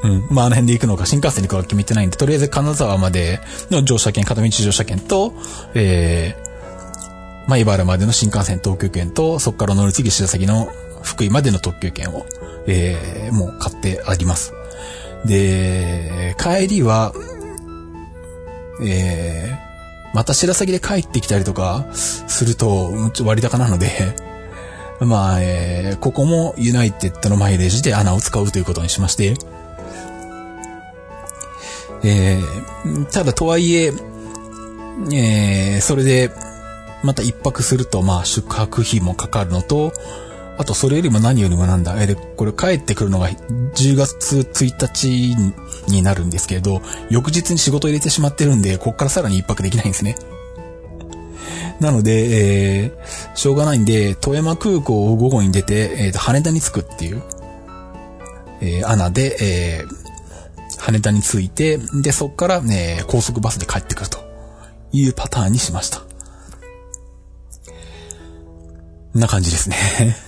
[0.04, 0.26] うん。
[0.30, 3.40] まあ、あの辺で行くのか、新幹線に行くのか決めてないんで、とりあえず金沢まで。
[3.70, 5.32] の乗車券、片道乗車券と、
[5.74, 10.70] えー、まあ、茨までの新幹線東京券と、そこから乗り継ぎ白崎の
[11.02, 12.26] 福井までの特急券を、
[12.66, 14.52] えー、もう買ってあります。
[15.24, 17.12] で、帰りは、
[18.82, 22.92] えー、また白崎で帰ってきたりとかすると、
[23.24, 23.90] 割高なので、
[25.00, 29.34] まあ、えー、ここもユナイテッドのマイレージで穴を使うということにしまして、
[32.02, 33.92] えー、ただとはいえ、
[35.12, 36.30] えー、それで、
[37.04, 39.92] また一泊すると、まあ、宿泊費もかかるのと、
[40.58, 45.36] あと、それよりも何よりもなんだ、えで、これ帰ってくるのが10月1日
[45.90, 50.16] になるんですけど、翌日に仕事入れてしまってるんで、こっからさらに一泊できないんですね。
[51.78, 57.22] なので、えー、しょうがないんで、富山空港を午後に出て、えー、羽田に着くっていう、
[58.60, 64.18] えー、穴で、えー、羽田に着いて、で、そっからね、高速バスで帰ってくると
[64.90, 66.02] いうパターンにしました。
[69.14, 70.27] な感じですね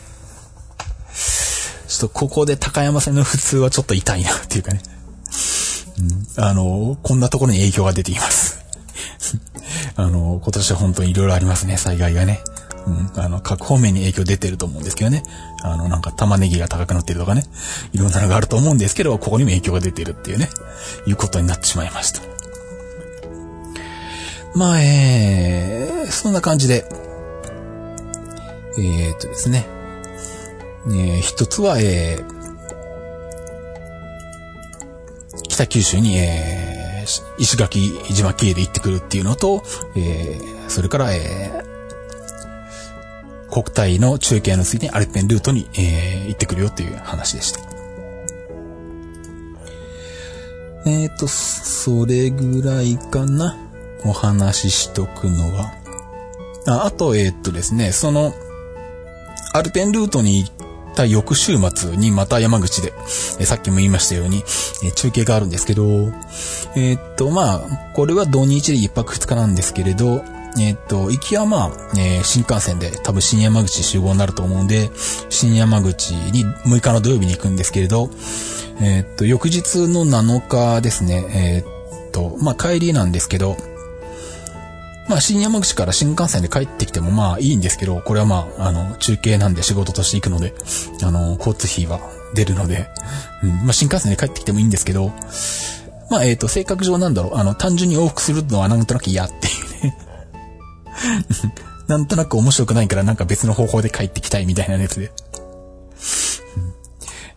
[2.01, 4.81] ちょっとここで高山線の普通はちょっと痛いなっていうかね。
[6.39, 8.65] うん、あの、こんなところに影響が出ています
[9.97, 12.41] あの、今年は本当に色々ありますね、災害がね。
[12.87, 15.23] うん、あの、各方面に影響出てると思うんですけどね。
[15.63, 17.45] あの、なんか玉ねぎが高くなってるとかね。
[17.93, 20.49] いろんなのがあると思うんですけど、ここにも影響が出てるっていうね、
[21.07, 22.23] いうことになってしまいました。
[24.55, 26.87] まあ、えー、そんな感じで、
[28.79, 29.80] えー、っとですね。
[30.87, 32.41] えー、一つは、えー、
[35.49, 39.62] 北九州に、えー、石垣島経由で行ってくるっていうのと、
[39.97, 41.64] えー、それから、え
[43.51, 47.61] 国体の中継のついてアルペンルートに、えー、行ってくるよっていう話でした。
[50.87, 53.57] えっ、ー、と、それぐらいかな。
[54.03, 55.74] お話ししとくのは。
[56.66, 58.35] ああと、えっ、とですね、その、
[59.53, 60.51] アルペンルートに行っ
[60.95, 62.93] た翌週末にまた山口で、
[63.38, 64.45] えさっきも言いましたように、
[64.84, 66.12] え中継があるんですけど、
[66.76, 67.61] えっ、と、まあ、
[67.95, 70.24] これは土日で1泊2日なんですけれど、
[70.59, 74.91] えっ、と、行きはまあ、えー、新幹線で多分新山口集合になると思うんで、
[75.28, 78.11] 新山口に6日の土曜日に行くんですけれど、
[78.80, 83.57] えっ、と、翌日の7日ですね、えっ、と、まあ帰りなんですけど、
[85.11, 90.55] まあ新山口から新幹線で帰ってきてもまあいいんですけど、これはまあ、あの、中継なんで仕事として行くので、
[91.03, 91.99] あの、交通費は
[92.33, 92.87] 出るので、
[93.43, 95.11] うん、まあ新幹線で帰ってきてもいいんですけど、
[96.13, 99.51] まあえっ、と、性格上なんだろう、あの、単純に往復するのはなんとなく嫌ってい
[99.81, 99.99] うね。
[101.89, 105.11] なんとなく面白くないからなんか別の方法で帰ってきたいみたいなやつで。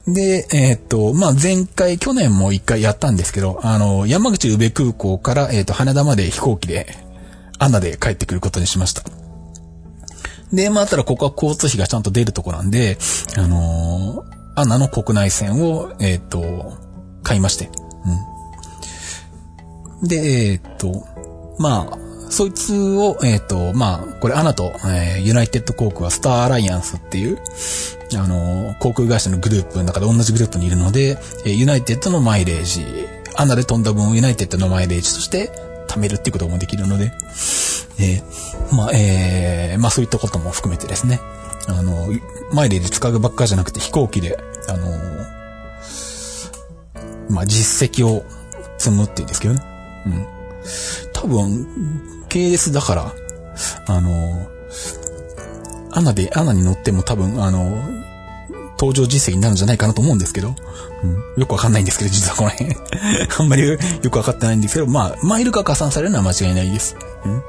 [0.07, 7.02] で、えー、っと、まあ、前回、去年も一回やったんですけど、あの、山口宇部空港から、えー、っと、羽田まで飛行機で、
[7.63, 9.03] ANA で帰ってくることにしました。
[10.51, 12.97] で、まあ、ただここは交通費がちゃんと出るとこなんで、
[13.37, 16.77] あのー、 ANA の国内線を、えっと、
[17.23, 17.69] 買いまして。
[20.01, 20.07] うん。
[20.07, 21.07] で、えっと、
[21.57, 21.97] まあ、
[22.29, 27.39] そいつを、えっ、と、まあ、これ ANA と、えー、ユナイテッド航空はスターアライアンスっていう、
[28.15, 32.85] あの、航空会社のグループの中で同じグループにいるので、え、ユナイテッドのマイレージ、
[33.35, 35.51] アナで飛んだ分をユナイテッドのマイレージとして
[35.93, 37.11] 貯めるっていうこともできるので、
[37.99, 41.19] えー、まあ、えー、まあそういったことも含めてですね、
[41.67, 42.07] あの、
[42.51, 44.37] マイレージ使うばっかじゃなくて飛行機で、
[44.67, 44.87] あの、
[47.29, 48.25] まあ実績を
[48.77, 49.61] 積むっていうんですけどね。
[50.05, 50.27] うん。
[51.13, 51.67] 多分、
[52.29, 53.13] 系列だから、
[53.87, 54.47] あの、
[55.91, 58.02] アナで、アナに乗っても多分、あの、
[58.83, 60.49] 登場実績になるんじゃないかなと思うんですけど、
[61.03, 61.07] う
[61.37, 62.75] ん、よくわかんないんですけど、実はこの辺
[63.39, 63.77] あんまりよ
[64.11, 66.97] くわかってないんですけど、まあ、マイルが加算されるのは間違いないです。
[67.23, 67.31] うん。
[67.33, 67.41] うん。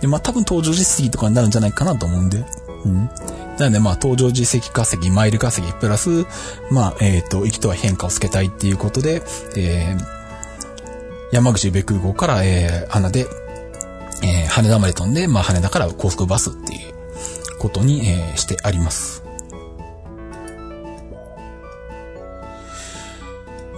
[0.00, 2.44] で、まあ多分登場実績とかになるんじゃないかなと思うんで、
[2.84, 3.10] うん。
[3.58, 6.26] なので、まあ、登場実績稼ぎ、マイル稼ぎ、プラス、
[6.70, 9.22] まあ、えっ、ー、と、行きとは変化をつけたいっていうことで、
[9.56, 10.04] えー、
[11.32, 13.26] 山口宇部空港から、えー、花で、
[14.22, 19.21] えー、羽田まで飛んで、まあ、羽田から高速バスっていうことに、えー、してあります。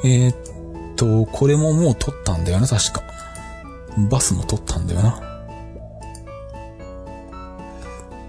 [0.05, 3.03] えー、っと、これももう撮ったんだよな、確か。
[4.11, 5.21] バスも撮ったんだよな。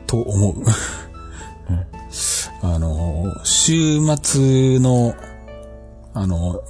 [0.08, 0.56] と思う。
[0.60, 0.66] うん、
[2.62, 5.16] あの、週末の、
[6.14, 6.62] あの、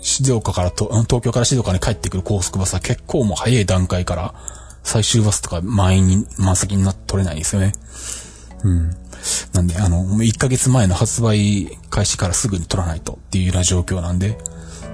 [0.00, 4.34] 静岡からと、東京から静岡に帰ってくる高速バスは結構もう早い段階から
[4.82, 7.72] 最終バスとか満員に、満席になって取れないんですよね。
[8.64, 8.96] うん。
[9.52, 14.38] なんで、あの、1ヶ月前の発売開始からすぐに取らないとっていうような状況なんで、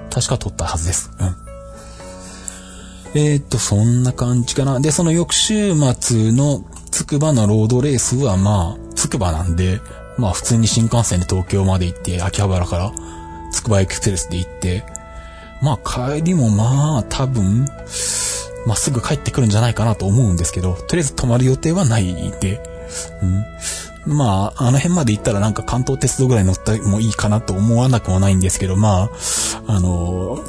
[0.09, 1.11] 確か取ったはずです。
[1.19, 1.35] うん。
[3.13, 4.79] えー、っと、そんな感じかな。
[4.79, 9.81] で、その翌週末のつくばのロードレースはまあ、つくばなんで、
[10.17, 12.91] まあ普通に新幹線で東京まで行って、秋葉原から
[13.51, 14.83] つくばエクスプレスで行って、
[15.61, 17.65] まあ帰りもまあ多分、
[18.65, 22.61] まあすぐ帰ってくるんじゃないかなと思うんですけど、とりあえず泊まる予定はないんで、
[23.21, 23.45] うん。
[24.05, 29.09] まあ、あの辺まで行ったらなんか関東鉄道ぐらい乗ったもいいかなと思わなくもないんですけど、まあ、
[29.67, 30.43] あの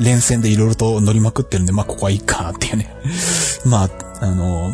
[0.00, 2.94] 連戦でいろいろと乗りまくってるんで、まあここはいいかなっていうね。
[3.66, 4.72] まあ、あの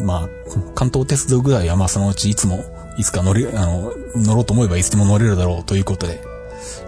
[0.00, 0.28] まあ、
[0.74, 2.64] 関東鉄道ぐらいはまあそのうちいつも、
[2.98, 6.20] いつか乗り、あの、乗ろうと思えばいつでも乗れるだろうということで、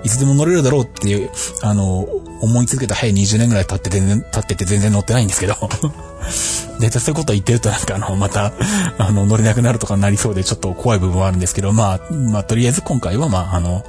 [0.02, 1.30] いつでも乗れるだろうっていう、
[1.62, 2.00] あの、
[2.40, 5.54] 思い続けた早い20年ぐらい経って全然、経ってて全然乗ってないんですけど。
[6.80, 8.52] で、そういうこと言ってるとなんかあの、また、
[8.98, 13.84] あの、乗れなくなるとかなりそうでちょっと怖い部分はあるんですけど、まあ、まあ、とりあえず今回はまあ、あの、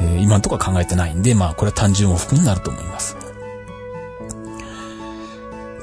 [0.00, 3.16] えー、今んとこは考えてないんで、まあ、これは単純往復になると思います。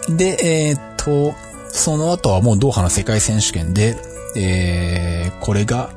[0.10, 1.36] で、えー、っと、
[1.70, 3.98] その後はもうドーハの世界選手権で、
[4.36, 5.90] えー、これが、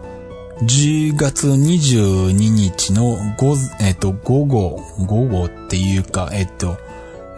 [0.62, 6.78] 10月22日の午、えっ、と、午後、午後っていうか、えっ、と、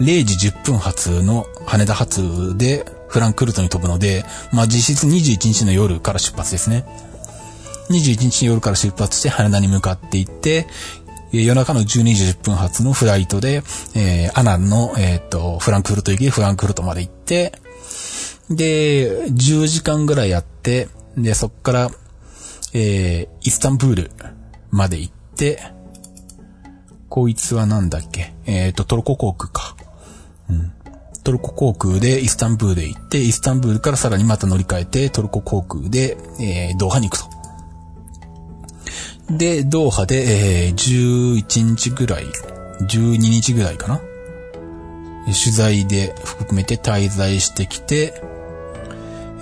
[0.01, 6.85] 0時10分発の羽田発でフランクフルトに飛ぶので、まあ実質21日の夜から出発ですね。
[7.91, 10.69] 21日の夜から出発して羽田に向かっていって、
[11.33, 12.03] 夜中の12時
[12.33, 13.63] 10分発のフライトで、
[13.97, 17.53] えー、アナンの、えっ、と、フランクフルト行きでフランクフルトまで行って、
[18.49, 21.91] で、10時間ぐらいやって、で、そっから、
[22.75, 24.11] えー、イスタンブール
[24.71, 25.61] まで行って、
[27.09, 28.35] こいつはなんだっけ？
[28.47, 29.77] えっ、ー、と、トルコ航空か。
[30.51, 30.73] うん。
[31.25, 37.23] トルコ航空でイスタンブールへ行って、イスタンブールからさらにまた乗り換えて、トルコ航空で、えー、ドーハに行く
[39.29, 39.37] と。
[39.37, 42.25] で、ドーハで、えー、11日ぐらい、
[42.81, 44.01] 12日ぐらいかな？
[45.27, 48.23] 取材で含めて滞在してきて、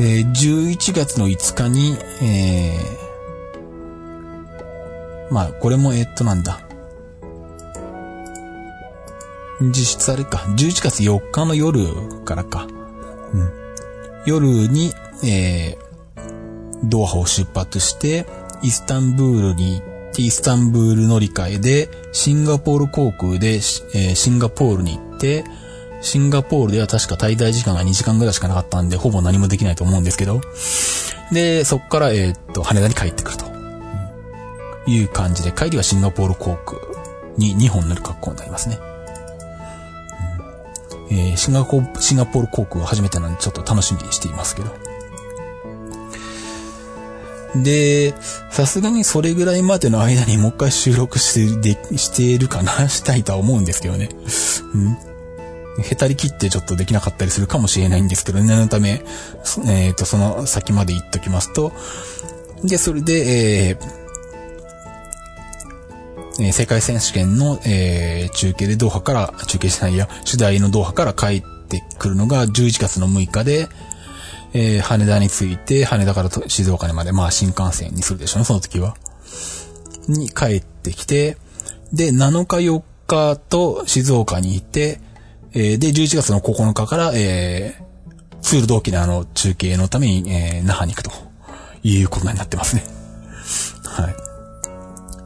[0.00, 3.05] えー、11月の5日に、えー、
[5.30, 6.60] まあ、これもえ、っとなんだ。
[9.60, 11.86] 実質あれか、11月4日の夜
[12.24, 12.66] からか。
[13.32, 13.50] うん。
[14.26, 14.92] 夜に、
[15.24, 18.26] えー、ドーハを出発して、
[18.62, 25.44] イスタンブールに行って、イスタンブール乗り換えで、シンガポール航空で、えー、シンガポールに行って、
[26.02, 30.40] シンガポールでは確か滞在時間が2時間ぐらいしかなかったんで、ほぼ何もできないと思うんですけど。
[31.32, 33.45] で、そっから、えー、っと、羽田に帰ってくると。
[34.86, 36.80] いう感じで、帰りはシンガポール航空
[37.36, 38.78] に2本乗る格好になりますね。
[41.10, 44.70] えー、シンガポール、シンガポール航空は初めてなんでちょっと楽しみにしていますけど。
[47.62, 48.14] で、
[48.50, 54.08] さすがにそれぐらいまでの間にもう一回収録して、で、しているかな したいとは思うんですけどね。
[54.74, 54.98] うん。
[55.82, 59.04] へたり切ってちょっとできなかったりするかもしれないんですけど、念のため、
[59.66, 61.72] えっ、ー、と、その先まで言っときますと、
[62.64, 64.05] で、それで、えー、
[66.40, 73.68] え、世界選手権の、えー、中継でドーハから、中継しないや、主題のドーハから帰ってくるのが11月の6日で、
[74.52, 78.96] えー、羽田に着いて、羽田から静岡にまで、まあ新幹線にするでしょうね、その時は。
[80.08, 81.36] に帰ってきて、
[81.92, 85.00] で、7日4日と静岡に行って、
[85.52, 91.10] えー、で、11月の9日から、えー、ツール同期であの中継のために、えー、那覇に行くと
[91.82, 92.84] いうことになってますね。
[93.84, 94.25] はい。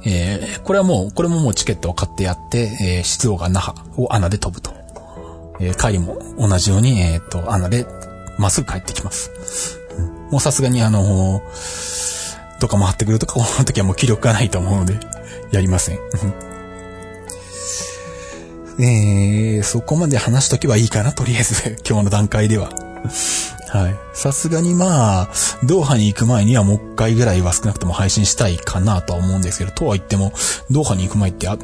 [0.05, 4.73] えー、これはもう、これももうチケットを買ってやって、えー、静岡那覇を穴で飛ぶと。
[5.61, 7.87] えー、帰りも同じように、えっ、と、穴で、
[8.39, 9.31] まっすぐ帰ってきます。
[9.99, 11.43] うん、もうさすがにあの
[12.61, 14.99] どっか回ってくるとか、この時はもう気力がないと思うので、
[15.51, 15.99] やりません。
[18.79, 22.71] えー、そこまで話しとけばいいかな、とりあえず、 今日の段階では。
[23.71, 23.97] はい。
[24.13, 25.29] さすがにまあ、
[25.65, 30.33] ドーハに行く前にはもう一回ぐらいは少なくとも配信したいかなとは思うんですけど、とは言っても、
[30.71, 31.57] ドーハに行く前ってあ、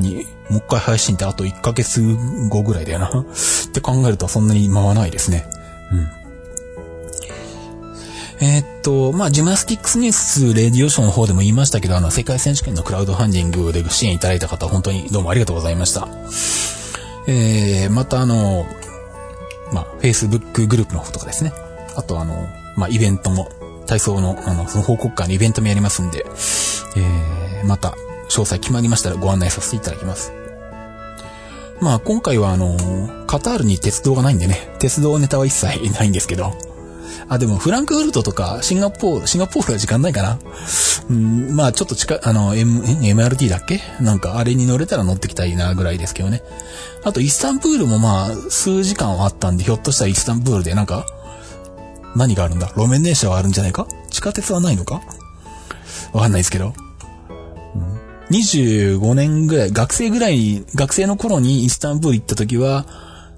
[0.00, 2.02] に、もう一回配信ってあと1ヶ月
[2.48, 3.08] 後ぐらいだよな。
[3.14, 3.24] っ
[3.72, 5.46] て考えるとそんなに回らないですね。
[5.92, 6.08] うん。
[8.44, 16.08] えー、っと、まあ、ジムナスティックスニュースレディオショーの方でも言いましたけど、あの、世界選手権のクラウドファンディングで支援いただいた方、本当にどうもありがとうございました。
[17.28, 18.66] えー、またあの、
[19.72, 21.52] まあ、Facebook グループの方とかですね。
[21.96, 23.48] あとあの、まあ、イベントも、
[23.86, 26.24] 体操の、あの、その報告会のイベントもやりますんで、
[26.96, 27.94] えー、また、
[28.28, 30.32] 詳細決まりましたらご案内させていただきます。
[31.80, 32.76] まあ、今回はあの、
[33.26, 36.52] カタールに鉄道がないんでね、鉄道ネタは一切ないんですけど、
[37.32, 40.38] あ、でもフランクフルトとかシンガポール、シンガポールは時間ないかな。
[41.08, 43.80] うん、まあちょっと近い、あの、M、MRT だっけ？
[44.00, 46.42] なんかあれに乗れたら乗ってきたいなぐらいですけどね。
[47.04, 51.06] あとイスタンブールもまあ数時間はあったんで、ひょっとしたらイスタンブールでなんか、
[52.14, 52.68] 何があるんだ？
[52.76, 53.86] 路面電車はあるんじゃないか？
[54.10, 55.00] 地下鉄はないのか？
[56.12, 56.74] わかんないですけど。
[58.30, 62.86] 25年ぐらい、学生ぐらい、学生の頃にイスタンブール行った時は、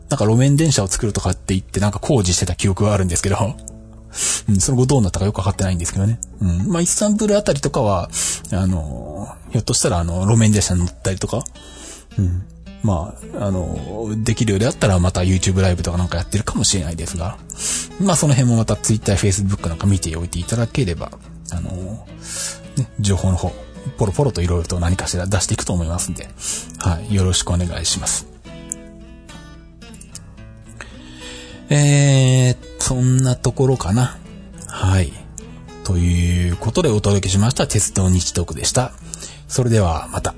[0.09, 3.57] なんか路面電車を作るとかって言ってなんか工事してた記憶があるんですけど、
[4.49, 6.21] うん、その後どうなったかよくわかってないんですけどね。
[6.41, 6.69] うん。
[6.69, 8.11] まあ、イスタンブールあたりとかは、
[8.53, 11.45] あの、ひょっとしたらあの、路面電車に乗ったりとか、
[12.19, 12.47] うん。
[12.85, 17.39] まあ、あの、できるようであったらまた YouTube ライブとかなんかやってるかもしれないですが、
[17.99, 21.11] まあその辺もまた Twitter、Facebook なんか見ておいていただければ、
[21.51, 22.07] あの、ね、
[23.01, 23.53] 情報の方、
[23.97, 26.29] ポロポロと色々と何かしら出していくと思いますんで、
[26.79, 28.34] はい、よろしくお願いします。
[31.71, 34.17] えー、そんなところかな。
[34.69, 35.13] はい。
[35.85, 38.93] ということでお届けしました鉄道日トークでした。
[39.49, 40.35] それではまた。